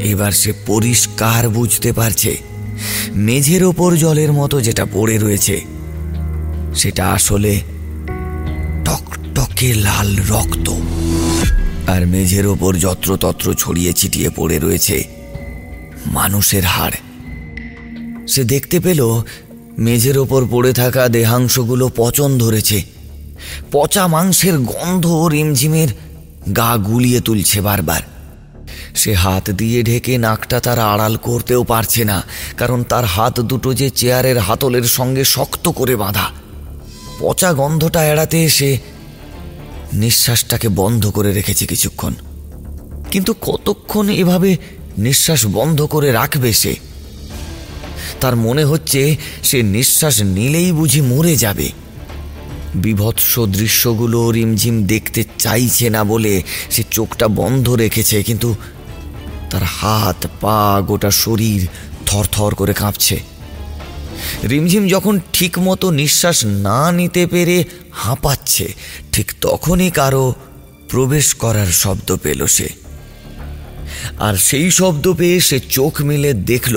[0.00, 2.36] এবার সে পরিষ্কার বুঝতে পারছে,
[3.14, 5.60] মেঝের ওপর জলের মতো যেটা পড়ে রয়েছে,
[6.74, 7.60] সেটা আসলে
[8.84, 10.70] টকটকে লাল রক্ত।
[11.86, 15.04] আর মেঝের ওপর যত্রতত্র ছড়িয়ে ছিটিয়ে পড়ে রয়েছে
[16.06, 16.96] মানুষের হাড়।
[18.26, 19.22] সে দেখতে পেল,
[19.78, 22.97] মেঝের ওপর পড়ে থাকা দেহাংশগুলো পচন ধরেছে।
[23.72, 25.88] পচা মাংসের গন্ধ রিমঝিমের
[26.56, 28.00] গা গুলিয়ে তুলছে বারবার।
[28.94, 32.22] সে হাত দিয়ে ঢেকে নাকটা তার আড়াল করতেও পারছে না,
[32.56, 36.30] কারণ তার হাত দুটো যে চেয়ারের হাতলের সঙ্গে শক্ত করে বাঁধা।
[37.18, 38.78] পচা গন্ধটা এড়াতে এসে
[39.92, 42.14] নিঃশ্বাসটাকে বন্ধ করে রেখেছে কিছুক্ষণ।
[43.10, 44.56] কিন্তু কতক্ষণ এভাবে
[44.98, 46.76] নিঃশ্বাস বন্ধ করে রাখবে সে?
[48.20, 51.70] তার মনে হচ্ছে সে নিঃশ্বাস নিলেই বুঝি মরে যাবে।
[52.84, 56.34] বিভৎস দৃশ্যগুলো রিমঝিম দেখতে চাইছে না বলে
[56.74, 58.48] সে চোখটা বন্ধ রেখেছে, কিন্তু
[59.50, 61.60] তার হাত, পা, গোটা শরীর
[62.06, 63.16] থরথর করে কাঁপছে।
[64.50, 67.56] রিমঝিম যখন ঠিক মতো নিঃশ্বাস না নিতে পেরে
[68.02, 68.66] হাঁপাচ্ছে,
[69.12, 70.24] ঠিক তখনই কারও
[70.90, 72.68] প্রবেশ করার শব্দ পেল সে।
[74.26, 76.76] আর সেই শব্দ পেয়ে সে চোখ মিলে দেখল,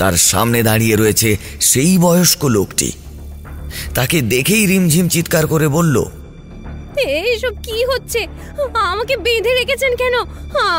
[0.00, 1.30] তার সামনে দাঁড়িয়ে রয়েছে
[1.70, 2.88] সেই বয়স্ক লোকটি।
[3.96, 5.96] তাকে দেখেই রিমঝিম চিৎকার করে বলল
[7.26, 8.20] এইসব কি হচ্ছে?
[8.92, 10.14] আমাকে বেঁধে রেখেছেন কেন?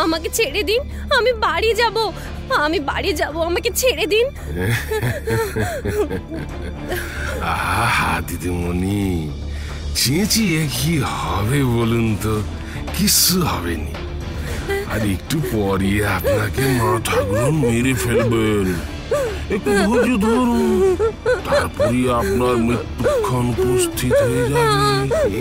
[0.05, 0.81] আমাকে ছেড়ে দিন
[1.17, 1.97] আমি বাড়ি যাব।
[2.65, 4.25] আমি বাড়ি যাব আমাকে ছেড়ে দিন।
[7.53, 9.03] আহা দিদিমণি
[9.99, 12.35] চেঁচিয়ে কি হবে বলুন তো?
[12.95, 13.93] কিচ্ছু হবেনি।
[14.91, 18.67] আর একটু পরই আপনাকে মাথাগুলো মেরে ফেলবেন
[19.55, 20.59] একটু ধৈর্য ধরুন।
[21.45, 25.37] তারপরই আপনার মৃত্যুক্ষণ উপস্থিত হয়ে যাবে।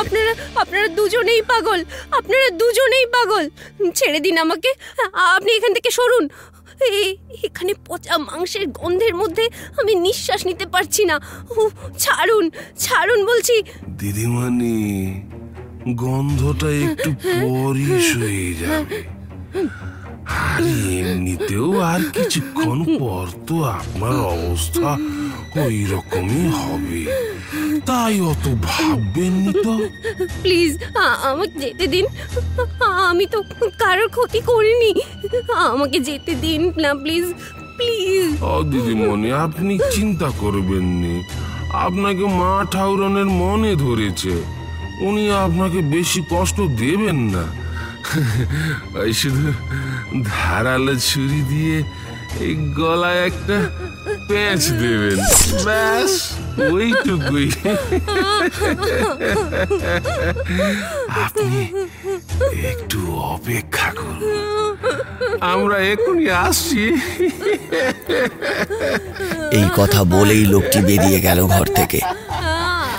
[0.00, 1.80] আপনারা আপনারা দুজনেই পাগল।
[2.18, 3.44] আপনারা দুজনেই পাগল।
[3.98, 4.70] ছেড়ে দিন আমাকে।
[5.36, 6.24] আপনি এখান থেকে সরুন।
[7.46, 9.44] এখানে পচা মাংসের গন্ধের মধ্যে
[9.80, 11.16] আমি নিঃশ্বাস নিতে পারছি না।
[12.02, 12.44] ছাড়ুন
[12.84, 13.56] ছাড়ুন বলছি।
[14.00, 14.76] দিদিমণি
[16.02, 17.10] গন্ধটা একটু
[17.42, 18.98] পরই সয়ে যাবে।
[20.98, 24.90] এমনিতেও আর কিছুক্ষণ পর তো আপনার অবস্থা
[25.64, 27.00] ওই রকমই হবে।
[27.86, 29.74] তাই অত ভাববেন ভাববেননি তো?
[30.42, 30.72] প্লিজ
[31.22, 32.04] আমাকে যেতে দিন।
[33.10, 33.38] আমি তো
[33.78, 34.92] কারোর ক্ষতি করিনি।
[35.68, 37.26] আমাকে যেতে দিন না প্লিজ
[37.78, 41.14] প্লিজ। ও দিদিমণি আপনি চিন্তা করবেন নি।
[41.86, 44.34] আপনাকে মা ঠাউরনের মনে ধরেছে।
[45.00, 47.44] উনি আপনাকে বেশি কষ্ট দেবেন না।
[48.94, 49.52] ওই শুধু
[50.24, 51.82] ধারালো ছুরি দিয়ে
[52.40, 53.68] এই গলায় একটা
[54.28, 55.16] প্যাঁচ দেবেন।
[55.64, 56.32] ব্যাস,
[56.72, 57.50] ওইটুকুই।
[61.08, 61.68] আপনি
[62.68, 64.20] একটু অপেক্ষা করুন।
[65.40, 66.82] আমরা এখনই আসছি।
[69.50, 72.00] এই কথা বলেই লোকটি বেরিয়ে গেল ঘর থেকে।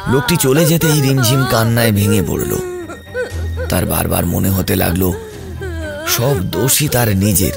[0.08, 2.75] লোকটি চলে যেতেই রিমঝিম কান্নায় ভেঙে পড়ল।
[3.70, 5.04] তার বারবার মনে হতে লাগল,
[6.08, 7.56] সব দোষী তার নিজের।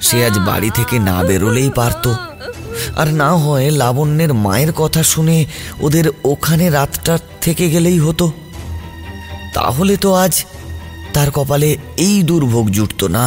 [0.00, 2.04] সে আজ বাড়ি থেকে না বেরোলেই পারত,
[2.96, 5.46] আর না হয় লাবণ্যের মায়ের কথা শুনে
[5.80, 8.26] ওদের ওখানে রাতটা থেকে গেলেই হতো।
[9.54, 10.34] তাহলে তো আজ
[11.12, 13.26] তার কপালে এই দুর্ভোগ জুটত না।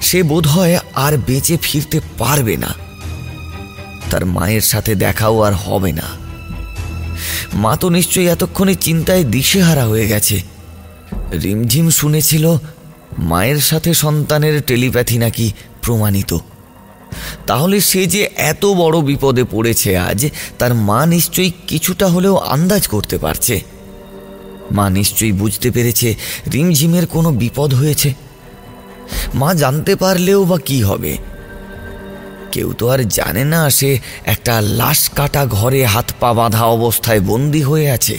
[0.00, 2.70] সে বোধ হয় আর বেঁচে ফিরতে পারবে না।
[4.10, 6.25] তার মায়ের সাথে দেখাও আর হবে না।
[7.54, 10.42] মা তো নিশ্চয়ই এতক্ষণে চিন্তায় দিশেহারা হয়ে গেছে।
[11.42, 12.56] রিমঝিম শুনেছিল,
[13.18, 16.36] মায়ের সাথে সন্তানের টেলিপ্যাথি নাকি প্রমাণিত।
[17.46, 20.26] তাহলে সে যে এত বড় বিপদে পড়েছে, আজ
[20.58, 23.60] তার মা নিশ্চয়ই কিছুটা হলেও আন্দাজ করতে পারছে।
[24.72, 26.14] মা নিশ্চয়ই বুঝতে পেরেছে
[26.52, 28.14] রিমঝিমের কোনো বিপদ হয়েছে।
[29.34, 31.16] মা জানতে পারলেও বা কি হবে?
[32.56, 33.90] কেউ তো আর জানে না সে
[34.24, 38.16] একটা লাশ কাটা ঘরে হাত পা বাঁধা অবস্থায় বন্দি হয়ে আছে।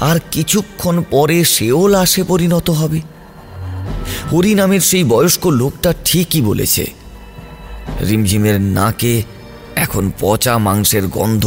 [0.00, 3.00] আর কিছুক্ষণ পরে সেও লাশে পরিণত হবে।
[4.32, 6.84] হরি নামের সেই বয়স্ক লোকটা ঠিকই বলেছে।
[8.08, 9.22] রিমঝিমের নাকে
[9.76, 11.44] এখন পচা মাংসের গন্ধ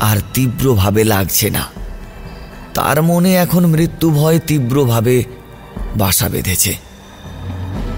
[0.00, 1.64] আর তীব্রভাবে লাগছে না।
[2.74, 5.16] তার মনে এখন মৃত্যু ভয় তীব্রভাবে
[5.96, 6.72] বাসা বেঁধেছে।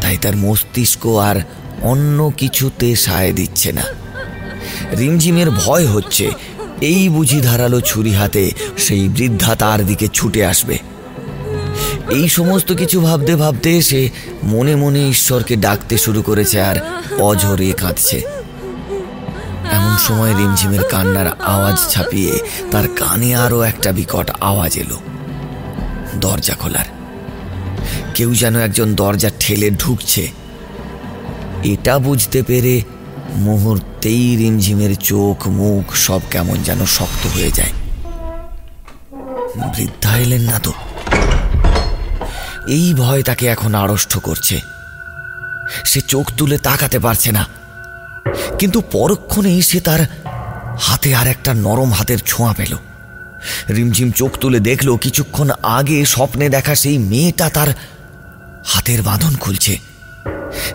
[0.01, 1.37] তাই তার মস্তিষ্ক আর
[1.83, 3.83] অন্য কিছুতে সায় দিচ্ছে না।
[4.99, 6.31] রিমঝিমের ভয় হচ্ছে,
[6.81, 10.79] এই বুঝি ধারালো ছুরি হাতে সেই বৃদ্ধা তার দিকে ছুটে আসবে।
[12.11, 14.11] এই সমস্ত কিছু ভাবতে ভাবতে সে
[14.43, 16.77] মনে মনে ঈশ্বরকে ডাকতে শুরু করেছে আর
[17.19, 18.23] অঝরে কাঁদছে।
[19.73, 22.39] এমন সময় রিমঝিমের কান্নার আওয়াজ ছাপিয়ে
[22.71, 25.01] তার কানে আরও একটা বিকট আওয়াজ এলো।
[26.21, 26.85] দরজা খোলার।
[28.15, 30.42] কেউ যেন একজন দরজা ঠেলে ঢুকছে।
[31.65, 32.83] এটা বুঝতে পেরে
[33.35, 37.71] মুহূর্তেই রিমঝিমের চোখ, মুখ সব কেমন যেন শক্ত হয়ে যায়।
[39.77, 40.73] বৃদ্ধা এলেন না তো।
[42.69, 44.61] এই ভয় তাকে এখন আড়ষ্ট করছে।
[45.85, 47.47] সে চোখ তুলে তাকাতে পারছে না।
[48.59, 50.01] কিন্তু পরক্ষণেই সে তার
[50.81, 52.77] হাতে আর একটা নরম হাতের ছোঁয়া পেল।
[53.71, 57.69] রিমঝিম চোখ তুলে দেখল, কিছুক্ষণ আগে স্বপ্নে দেখা সেই মেয়েটা তার
[58.65, 59.92] হাতের বাঁধন খুলছে।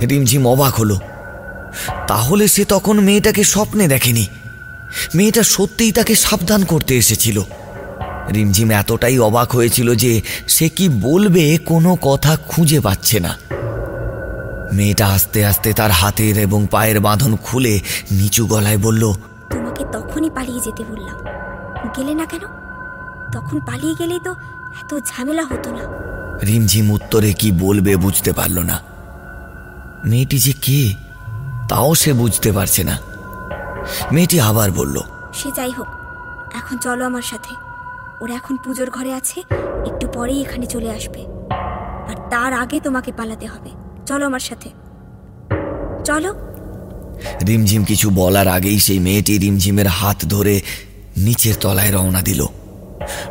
[0.10, 1.00] রিমঝিম অবাক হলো।
[2.08, 4.28] তাহলে সে তখন মেয়েটাকে স্বপ্নে দেখেনি।
[5.16, 7.42] মেয়েটা সত্যিই তাকে সাবধান করতে এসেছিল।
[8.34, 13.38] রিমঝিম এতটাই অবাক হয়েছিল যে সে কি বলবে কোনো কথা খুঁজে পাচ্ছে না।
[14.74, 17.80] মেয়েটা আস্তে আস্তে তার হাতের এবং পায়ের বাঁধন খুলে
[18.12, 19.14] নিচু গলায় বলল
[19.50, 21.18] তোমাকে তখনই পালিয়ে যেতে বললাম।
[21.98, 22.42] গেলে না কেন?
[23.34, 24.32] তখন পালিয়ে গেলেই তো
[24.84, 25.82] এত ঝামেলা হতো না।
[26.46, 28.97] রিমঝিম উত্তরে কি বলবে বুঝতে পারল না।
[30.06, 30.94] মেয়েটি যে কে
[31.70, 32.98] তাও সে বুঝতে পারছে না।
[34.12, 35.02] মেয়েটি আবার বলল
[35.34, 35.88] সে যাই হোক
[36.56, 37.56] এখন চলো আমার সাথে।
[38.22, 39.40] ওরা এখন পুজোর ঘরে আছে
[39.86, 41.26] একটু পরেই এখানে চলে আসবে।
[42.10, 43.70] আর তার আগে তোমাকে পালাতে হবে।
[44.06, 44.70] চলো আমার সাথে।
[46.06, 46.36] চলো।
[47.48, 50.62] রিমঝিম কিছু বলার আগেই সেই মেয়েটি রিমঝিমের হাত ধরে
[51.18, 52.46] নিচের তলায় রওনা দিল।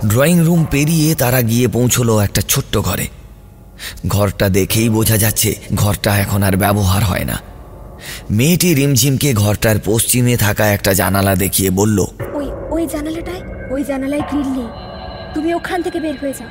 [0.06, 3.08] ড্রয়িং রুম পেরিয়ে তারা গিয়ে পৌঁছলো একটা ছোট্ট ঘরে।
[4.08, 7.36] ঘরটা দেখেই বোঝা যাচ্ছে ঘরটা এখন আর ব্যবহার হয় না।
[8.30, 11.98] মেয়েটি রিমঝিমকে ঘরটার পশ্চিমে থাকা একটা জানালা দেখিয়ে বলল,
[12.34, 14.58] ওই ওই জানালাটায়, ওই জানালায় গ্রিল
[15.34, 16.50] তুমি ওখান থেকে বের হয়ে যাও।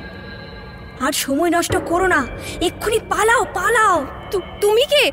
[1.06, 2.20] আর সময় নষ্ট করো না।
[2.60, 3.96] এক্ষুনি পালাও পালাও।
[4.60, 5.04] তুমি কে?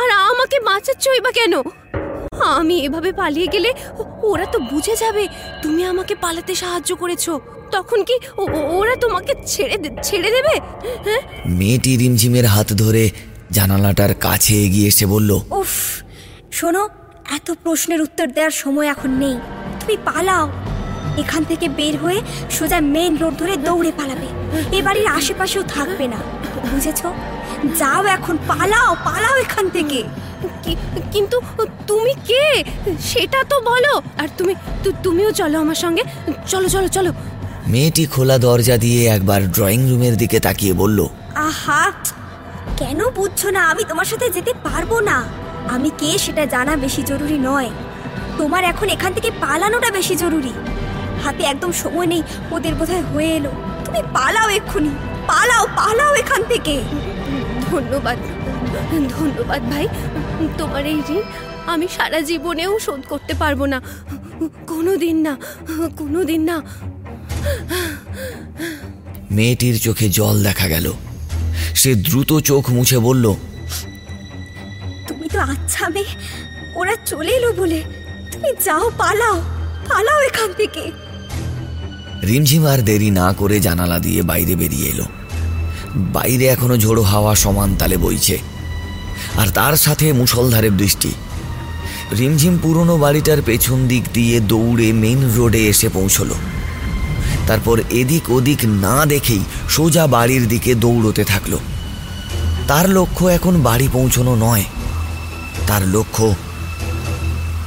[0.00, 1.54] আর আমাকে বাঁচাচ্ছই বা কেন?
[2.44, 5.28] আমি এভাবে পালিয়ে গেলে ও- ওরা তো বুঝে যাবে।
[5.62, 7.30] তুমি আমাকে পালাতে সাহায্য করেছ।
[7.70, 8.18] তখন কি
[8.52, 10.60] ওরা তোমাকে ছেড়ে দে- ছেড়ে দেবে?
[11.04, 11.20] হ্যাঁ?
[11.46, 13.10] মেয়েটি রিমঝিমের হাত ধরে
[13.50, 16.02] জানালাটার কাছে এগিয়ে এসে বলল উফ
[16.52, 16.88] শোনো
[17.30, 19.34] এত প্রশ্নের উত্তর দেওয়ার সময় এখন নেই।
[19.80, 20.50] তুমি পালাও।
[21.18, 22.20] এখান থেকে বের হয়ে
[22.50, 24.26] সোজা মেইন রোড ধরে দৌড়ে পালাবে।
[24.76, 26.16] এ বাড়ির আশেপাশেও থাকবে না।
[26.72, 27.02] বুঝেছ?
[27.78, 30.04] যাও এখন পালাও পালাও এখান থেকে।
[31.12, 31.40] কিন্তু
[31.86, 32.64] তুমি কে?
[33.00, 36.02] সেটা তো বলো। আর তুমি তু- তুমিও চলো আমার সঙ্গে।
[36.46, 37.12] চলো চলো চলো।
[37.66, 41.92] মেয়েটি খোলা দরজা দিয়ে একবার ড্রয়িং রুমের দিকে তাকিয়ে বলল আহা
[42.76, 43.68] কেন বুঝছ না?
[43.68, 45.24] আমি তোমার সাথে যেতে পারব না।
[45.68, 47.70] আমি কে সেটা জানা বেশি জরুরি নয়।
[48.38, 50.52] তোমার এখন এখান থেকে পালানোটা বেশি জরুরি।
[51.24, 53.50] হাতে একদম সময় নেই ওদের বোধহয় হয়ে এলো।
[53.84, 54.90] তুমি পালাও এক্ষুনি।
[55.26, 56.82] পালাও পালাও এখান থেকে।
[57.70, 58.18] ধন্যবাদ।
[59.16, 59.86] ধন্যবাদ ভাই।
[60.58, 61.24] তোমার এই ঋণ
[61.72, 63.78] আমি সারা জীবনেও শোধ করতে পারব না।
[64.66, 65.32] কোনো দিন না
[65.98, 66.56] কোনো দিন না।
[69.30, 70.86] মেয়েটির চোখে জল দেখা গেল।
[71.74, 73.24] সে দ্রুত চোখ মুছে বলল
[75.08, 76.12] তুমি তো আচ্ছা মেয়ে
[76.74, 77.80] ওরা চলে এলো বলে।
[78.32, 79.36] তুমি যাও পালাও
[79.88, 80.82] পালাও এখান থেকে।
[82.28, 85.06] রিমঝিম আর দেরি না করে জানালা দিয়ে বাইরে বেরিয়ে এলো।
[86.16, 88.36] বাইরে এখনও ঝোড়ো হাওয়া সমান তালে বইছে।
[89.36, 91.12] আর তার সাথে মুষলধারে বৃষ্টি।
[92.18, 96.34] রিমঝিম পুরনো বাড়িটার পেছন দিক দিয়ে দৌড়ে মেন রোডে এসে পৌঁছলো।
[97.46, 101.58] তারপর এদিক ওদিক না দেখেই সোজা বাড়ির দিকে দৌড়তে থাকল।
[102.68, 104.64] তার লক্ষ্য এখন বাড়ি পৌঁছনো নয়।
[105.66, 106.34] তার লক্ষ্য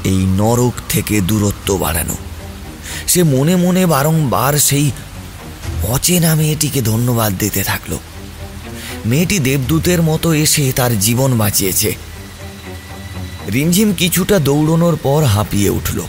[0.03, 2.15] এই নরক থেকে দূরত্ব বাড়ানো।
[3.07, 4.91] সে মনে মনে বারংবার সেই
[5.83, 7.97] অচেনা মেয়েটিকে ধন্যবাদ দিতে থাকল।
[9.05, 11.95] মেয়েটি দেবদূতের মতো এসে তার জীবন বাঁচিয়েছে।
[13.53, 16.01] রিমঝিম কিছুটা দৌড়নোর পর হাঁপিয়ে উঠল।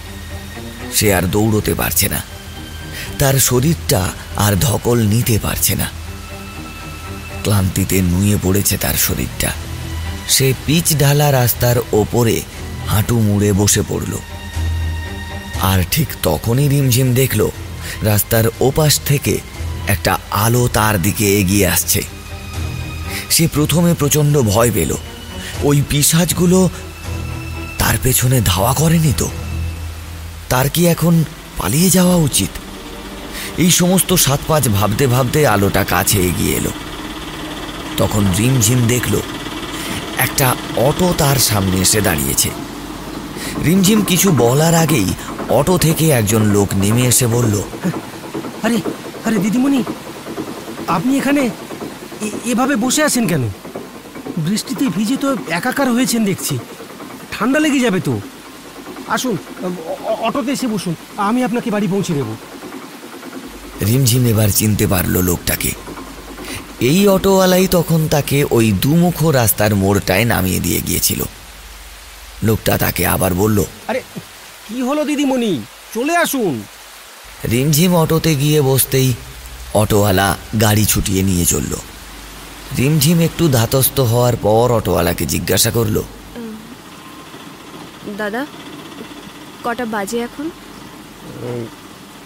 [0.95, 2.22] সে আর দৌড়তে পারছে না।
[3.18, 5.90] তার শরীরটা আর ধকল নিতে পারছে না।
[7.42, 9.53] ক্লান্তিতে নুয়ে পড়েছে তার শরীরটা।
[10.28, 12.42] সে পিচ ঢালা রাস্তার ওপরে
[12.88, 14.18] হাঁটু মুড়ে বসে পড়ল।
[15.61, 17.51] আর ঠিক তখনই রিমঝিম দেখল,
[18.03, 19.38] রাস্তার ওপাশ থেকে
[19.88, 22.03] একটা আলো তার দিকে এগিয়ে আসছে।
[23.31, 24.95] সে প্রথমে প্রচণ্ড ভয় পেল।
[25.62, 26.68] ওই পিসাজগুলো
[27.79, 29.29] তার পেছনে ধাওয়া করেনি তো।
[30.49, 31.25] তার কি এখন
[31.59, 32.51] পালিয়ে যাওয়া উচিত?
[33.59, 36.70] এই সমস্ত সাত পাঁচ ভাবতে ভাবতে আলোটা কাছে এগিয়ে এলো।
[37.97, 39.20] তখন রিমঝিম দেখল,
[40.18, 42.51] একটা অটো তার সামনে এসে দাঁড়িয়েছে।
[43.64, 45.09] রিমঝিম কিছু বলার আগেই
[45.49, 47.62] অটো থেকে একজন লোক নেমে এসে বলল,
[48.62, 48.77] আরে
[49.25, 49.85] আরে দিদিমণি,
[50.89, 51.51] আপনি এখানে?
[52.47, 53.49] এভাবে বসে আছেন কেন?
[54.37, 56.59] বৃষ্টিতে ভিজে তো একাকার হয়েছেন দেখছি।
[57.33, 58.21] ঠান্ডা লেগে যাবে তো।
[59.09, 59.37] আসুন
[60.27, 62.27] অটোতে এসে বসুন। আমি আপনাকে বাড়ি পৌঁছে দেব।
[63.87, 65.71] রিমঝিম এবার চিনতে পারল লোকটাকে।
[66.81, 71.25] এই অটোওয়ালাই তখন তাকে ওই দুমুখ রাস্তার মোড়টায় নামিয়ে দিয়ে গিয়েছিল।
[72.43, 74.01] লোকটা তাকে আবার বলল আরে
[74.69, 75.61] কি হলো দিদিমণি?
[75.95, 76.62] চলে আসুন।
[77.51, 79.15] রিমঝিম অটোতে গিয়ে বসতেই
[79.75, 81.75] অটোওয়ালা গাড়ি ছুটিয়ে নিয়ে চলল।
[82.79, 85.97] রিমঝিম একটু ধাতস্থ হওয়ার পর অটোওয়ালাকে জিজ্ঞাসা করল।
[88.19, 88.43] দাদা
[89.65, 90.47] কটা বাজে এখন?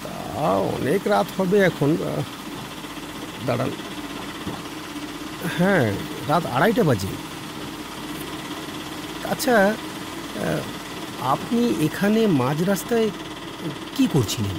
[0.03, 0.15] তা
[0.77, 1.91] অনেক রাত হবে এখন।
[3.47, 3.71] দাঁড়ান।
[5.59, 5.87] হ্যাঁ
[6.29, 7.11] রাত আড়াইটা বাজে।
[9.33, 9.55] আচ্ছা
[11.35, 13.09] আপনি এখানে মাঝ রাস্তায়
[13.97, 14.57] কি করছিলেন?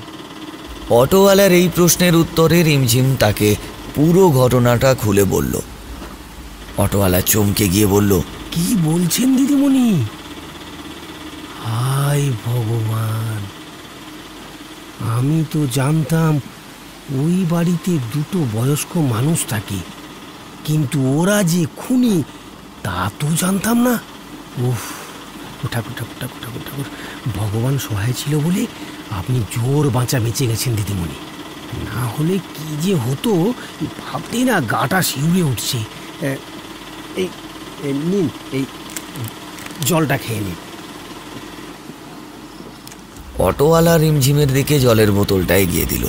[1.01, 3.49] অটোওয়ালার এই প্রশ্নের উত্তরে রিমঝিম তাকে
[3.95, 5.53] পুরো ঘটনাটা খুলে বলল।
[6.83, 8.11] অটোওয়ালা চমকে গিয়ে বলল,
[8.53, 9.87] কি বলছেন দিদিমণি?
[11.63, 13.41] হায় ভগবান,
[15.15, 16.33] আমি তো জানতাম
[17.21, 19.79] ওই বাড়িতে দুটো বয়স্ক মানুষ থাকে,
[20.67, 22.15] কিন্তু ওরা যে খুনি,
[22.85, 23.93] তা তো জানতাম না।
[24.67, 24.81] উফ,
[25.73, 26.87] ঠাকুর ঠাকুর ঠাকুর ঠাকুর ঠাকুর,
[27.37, 28.63] ভগবান সহায় ছিল বলে
[29.19, 31.17] আপনি জোর বাঁচা বেঁচে গেছেন দিদিমণি।
[31.87, 33.31] না হলে কি যে হতো
[34.01, 35.79] ভাবতেই না গাটা শিউরে উঠছে।
[37.21, 37.27] এই
[37.87, 38.63] এই নিন এই
[39.89, 40.57] জলটা খেয়ে নিন।
[43.47, 46.05] অটোওয়ালা রিমঝিমের দিকে জলের বোতলটা এগিয়ে দিল।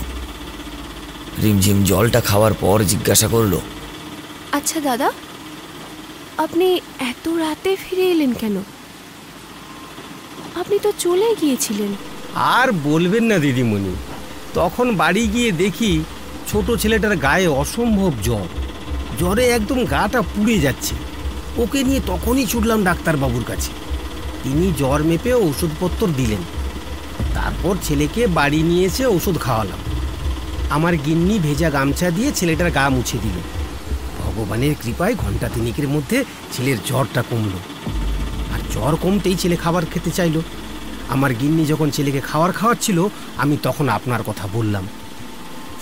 [1.43, 3.55] রিমঝিম জলটা খাওয়ার পর জিজ্ঞাসা করল
[4.53, 5.09] আচ্ছা দাদা
[6.45, 6.67] আপনি
[7.11, 8.57] এত রাতে ফিরে এলেন কেন?
[10.61, 11.91] আপনি তো চলে গিয়েছিলেন।
[12.57, 13.93] আর বলবেন না দিদিমণি
[14.55, 16.05] তখন বাড়ি গিয়ে দেখি
[16.49, 18.47] ছোট ছেলেটার গায়ে অসম্ভব জ্বর।
[19.19, 20.95] জ্বরে একদম গাটা পুড়ে যাচ্ছে।
[21.57, 23.71] ওকে নিয়ে তখনই ছুটলাম ডাক্তারবাবুর কাছে।
[24.43, 26.39] তিনি জ্বর মেপে ওষুধপত্র দিলেন।
[27.35, 29.79] তারপর ছেলেকে বাড়ি নিয়ে এসে ওষুধ খাওয়ালাম।
[30.71, 33.37] আমার গিন্নি ভেজা গামছা দিয়ে ছেলেটার গা মুছে দিল।
[34.19, 37.51] ভগবানের কৃপায় ঘণ্টা তিনিকের মধ্যে ছেলের জ্বরটা কমল।
[38.55, 40.43] আর জ্বর কমতেই ছেলে খাবার খেতে চাইলো।
[41.11, 44.89] আমার গিন্নি যখন ছেলেকে খাওয়ার খাওয়াচ্ছিল, আমি তখন আপনার কথা বললাম।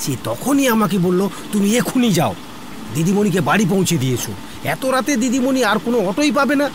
[0.00, 2.34] সে তখনই আমাকে বলল, তুমি এখনই যাও।
[2.94, 4.24] দিদিমণিকে বাড়ি পৌঁছে দিয়েছ।
[4.64, 6.70] এত রাতে দিদিমণি আর কোনো অটোই পাবে না।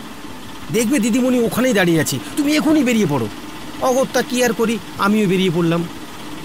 [0.71, 3.27] দেখবে দিদিমণি ওখানেই দাঁড়িয়ে আছি। তুমি এখনই বেরিয়ে পড়ো।
[3.81, 4.77] অগত্যা কি আর করি?
[4.99, 5.83] আমিও বেরিয়ে পড়লাম।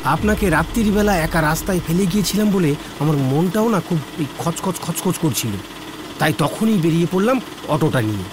[0.04, 3.98] আপনাকে রাত্রির বেলা একা রাস্তায় ফেলে গিয়েছিলাম বলে আমার মনটাও না খুব
[4.38, 5.50] খচখচ খচখচ করছিল।
[6.18, 8.24] তাই তখনই বেরিয়ে পড়লাম অটোটা নিয়ে।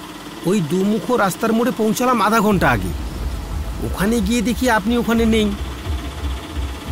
[0.45, 3.04] ওই দুমুখো রাস্তার মোড়ে পৌঁছালাম আধা ঘণ্টা আগে।
[3.83, 5.47] ওখানে গিয়ে দেখি আপনি ওখানে নেই।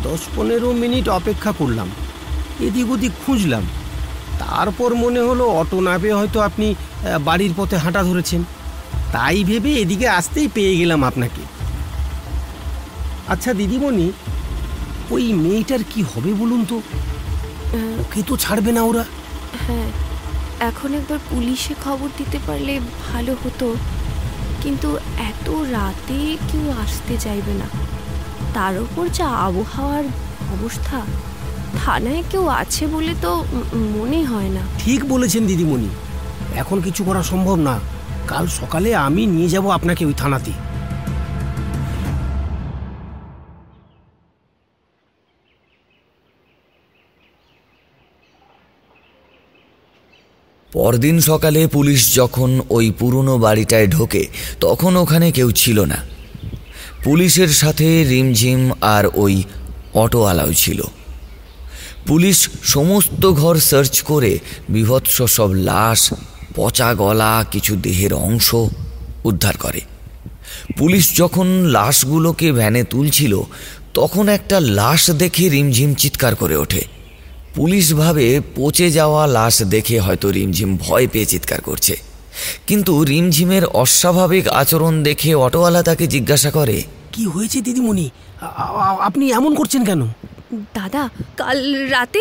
[0.02, 1.88] দশ পনেরো মিনিট অপেক্ষা করলাম।
[2.60, 3.64] এদিক ওদিক খুঁজলাম।
[4.38, 6.74] তারপর মনে হলো অটো না পেয়ে হয়তো আপনি
[7.24, 8.44] বাড়ির পথে হাঁটা ধরেছেন।
[9.12, 11.42] তাই ভেবে এদিকে আসতেই পেয়ে গেলাম আপনাকে।
[13.28, 14.12] আচ্ছা দিদিমণি
[15.10, 16.82] ওই মেয়েটার কি হবে বলুন তো?
[18.00, 19.04] ওকে তো ছাড়বে না ওরা।
[19.66, 19.88] হ্যাঁ
[20.60, 23.76] এখন একবার পুলিশে খবর দিতে পারলে ভালো হতো।
[24.64, 24.88] কিন্তু
[25.30, 27.68] এত রাতে কেউ আসতে চাইবে না।
[28.54, 30.04] তার উপর যা আবহাওয়ার
[30.52, 30.98] অবস্থা,
[31.84, 33.44] থানায় কেউ আছে বলে তো
[33.96, 35.88] মনে হয় না। ঠিক বলেছেন দিদিমণি।
[36.56, 37.80] এখন কিছু করা সম্ভব না।
[38.26, 40.52] কাল সকালে আমি নিয়ে যাব আপনাকে ওই থানাতে।
[50.74, 54.26] পরদিন সকালে পুলিশ যখন ওই পুরনো বাড়িটায় ঢোকে,
[54.60, 55.96] তখন ওখানে কেউ ছিল না।
[57.04, 59.42] পুলিশের সাথে রিমঝিম আর ওই
[59.94, 60.82] অটোওয়ালাও ছিল।
[62.06, 66.14] পুলিশ সমস্ত ঘর সার্চ করে বিভৎস সব লাশ,
[66.54, 68.54] পচা গলা, কিছু দেহের অংশ
[69.24, 69.80] উদ্ধার করে।
[70.78, 73.40] পুলিশ যখন লাশগুলোকে ভ্যানে তুলছিল,
[73.94, 76.93] তখন একটা লাশ দেখে রিমঝিম চিৎকার করে ওঠে।
[77.54, 78.26] পুলিশ ভাবে
[78.56, 81.94] পচে যাওয়া লাশ দেখে হয়তো রিমঝিম ভয় পেয়ে চিৎকার করছে।
[82.66, 86.76] কিন্তু রিমঝিমের অস্বাভাবিক আচরণ দেখে অটোওয়ালা তাকে জিজ্ঞাসা করে
[87.12, 88.06] কি হয়েছে দিদিমণি?
[89.08, 90.02] আপনি এমন করছেন কেন?
[90.74, 91.02] দাদা
[91.36, 91.58] কাল
[91.94, 92.20] রাতে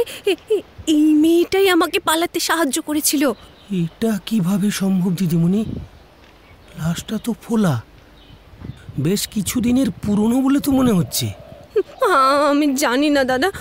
[0.88, 3.24] এই মেয়েটাই আমাকে পালাতে সাহায্য করেছিল।
[3.84, 5.62] এটা কীভাবে সম্ভব দিদিমণি?
[6.80, 7.76] লাশটা তো ফোলা।
[9.00, 11.28] বেশ কিছুদিনের পুরনো বলে তো মনে হচ্ছে।
[12.50, 13.52] আমি জানি না, দাদা।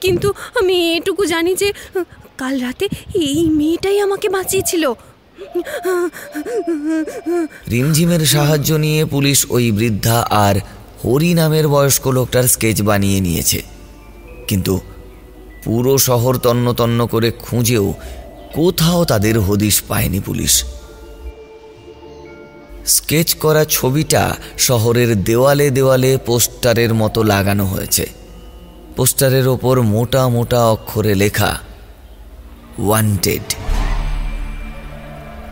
[0.00, 1.72] কিন্তু আমি এটুকু জানি যে,
[2.38, 4.92] কাল রাতে এই মেয়েটাই আমাকে বাঁচিয়েছিল।
[7.70, 10.56] রিমঝিমের সাহায্য নিয়ে পুলিশ ওই বৃদ্ধা আর
[11.04, 13.62] হরি নামের বয়স্ক লোকটার স্কেচ বানিয়ে নিয়েছে।
[14.48, 14.80] কিন্তু
[15.64, 17.94] পুরো শহর তন্ন তন্ন করে খুঁজেও
[18.54, 20.64] কোথাও তাদের হদিশ পায়নি পুলিশ।
[22.96, 24.22] স্কেচ করা ছবিটা
[24.58, 28.04] শহরের দেওয়ালে দেওয়ালে পোস্টারের মতো লাগানো হয়েছে।
[28.96, 31.52] পোস্টারের ওপর মোটা মোটা অক্ষরে লেখা
[32.78, 33.46] ওয়ান্টেড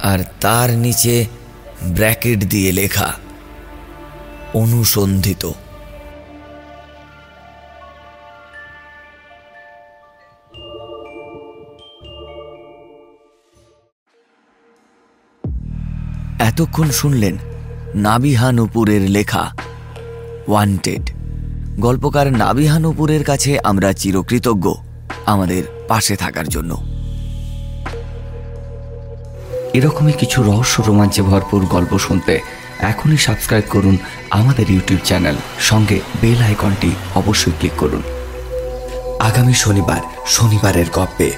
[0.02, 1.14] আর তার নিচে
[1.96, 3.08] ব্র্যাকেট দিয়ে লেখা,
[4.54, 5.44] অনুসন্ধিত।
[16.38, 17.36] এতক্ষণ শুনলেন
[17.94, 19.50] নাবিহা নুপুরের লেখা
[20.48, 21.10] ওয়ান্টেড
[21.80, 24.74] গল্পকার নাবিহা নুপুরের কাছে আমরা চিরকৃতজ্ঞ
[25.26, 26.76] আমাদের পাশে থাকার জন্য।
[29.74, 32.40] এরকমই কিছু রহস্য রোমাঞ্চে ভরপুর গল্প শুনতে
[32.78, 33.96] এখনই সাবস্ক্রাইব করুন
[34.30, 38.02] আমাদের ইউটিউব চ্যানেল সঙ্গে বেল আইকনটি অবশ্যই ক্লিক করুন।
[39.20, 41.32] আগামী শনিবার, শনিবারের গল্পে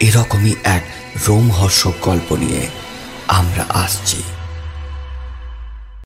[0.00, 0.82] এরকমই এক
[1.28, 2.81] রোমহর্ষক গল্প নিয়ে।
[3.38, 4.20] আমরা আসছি।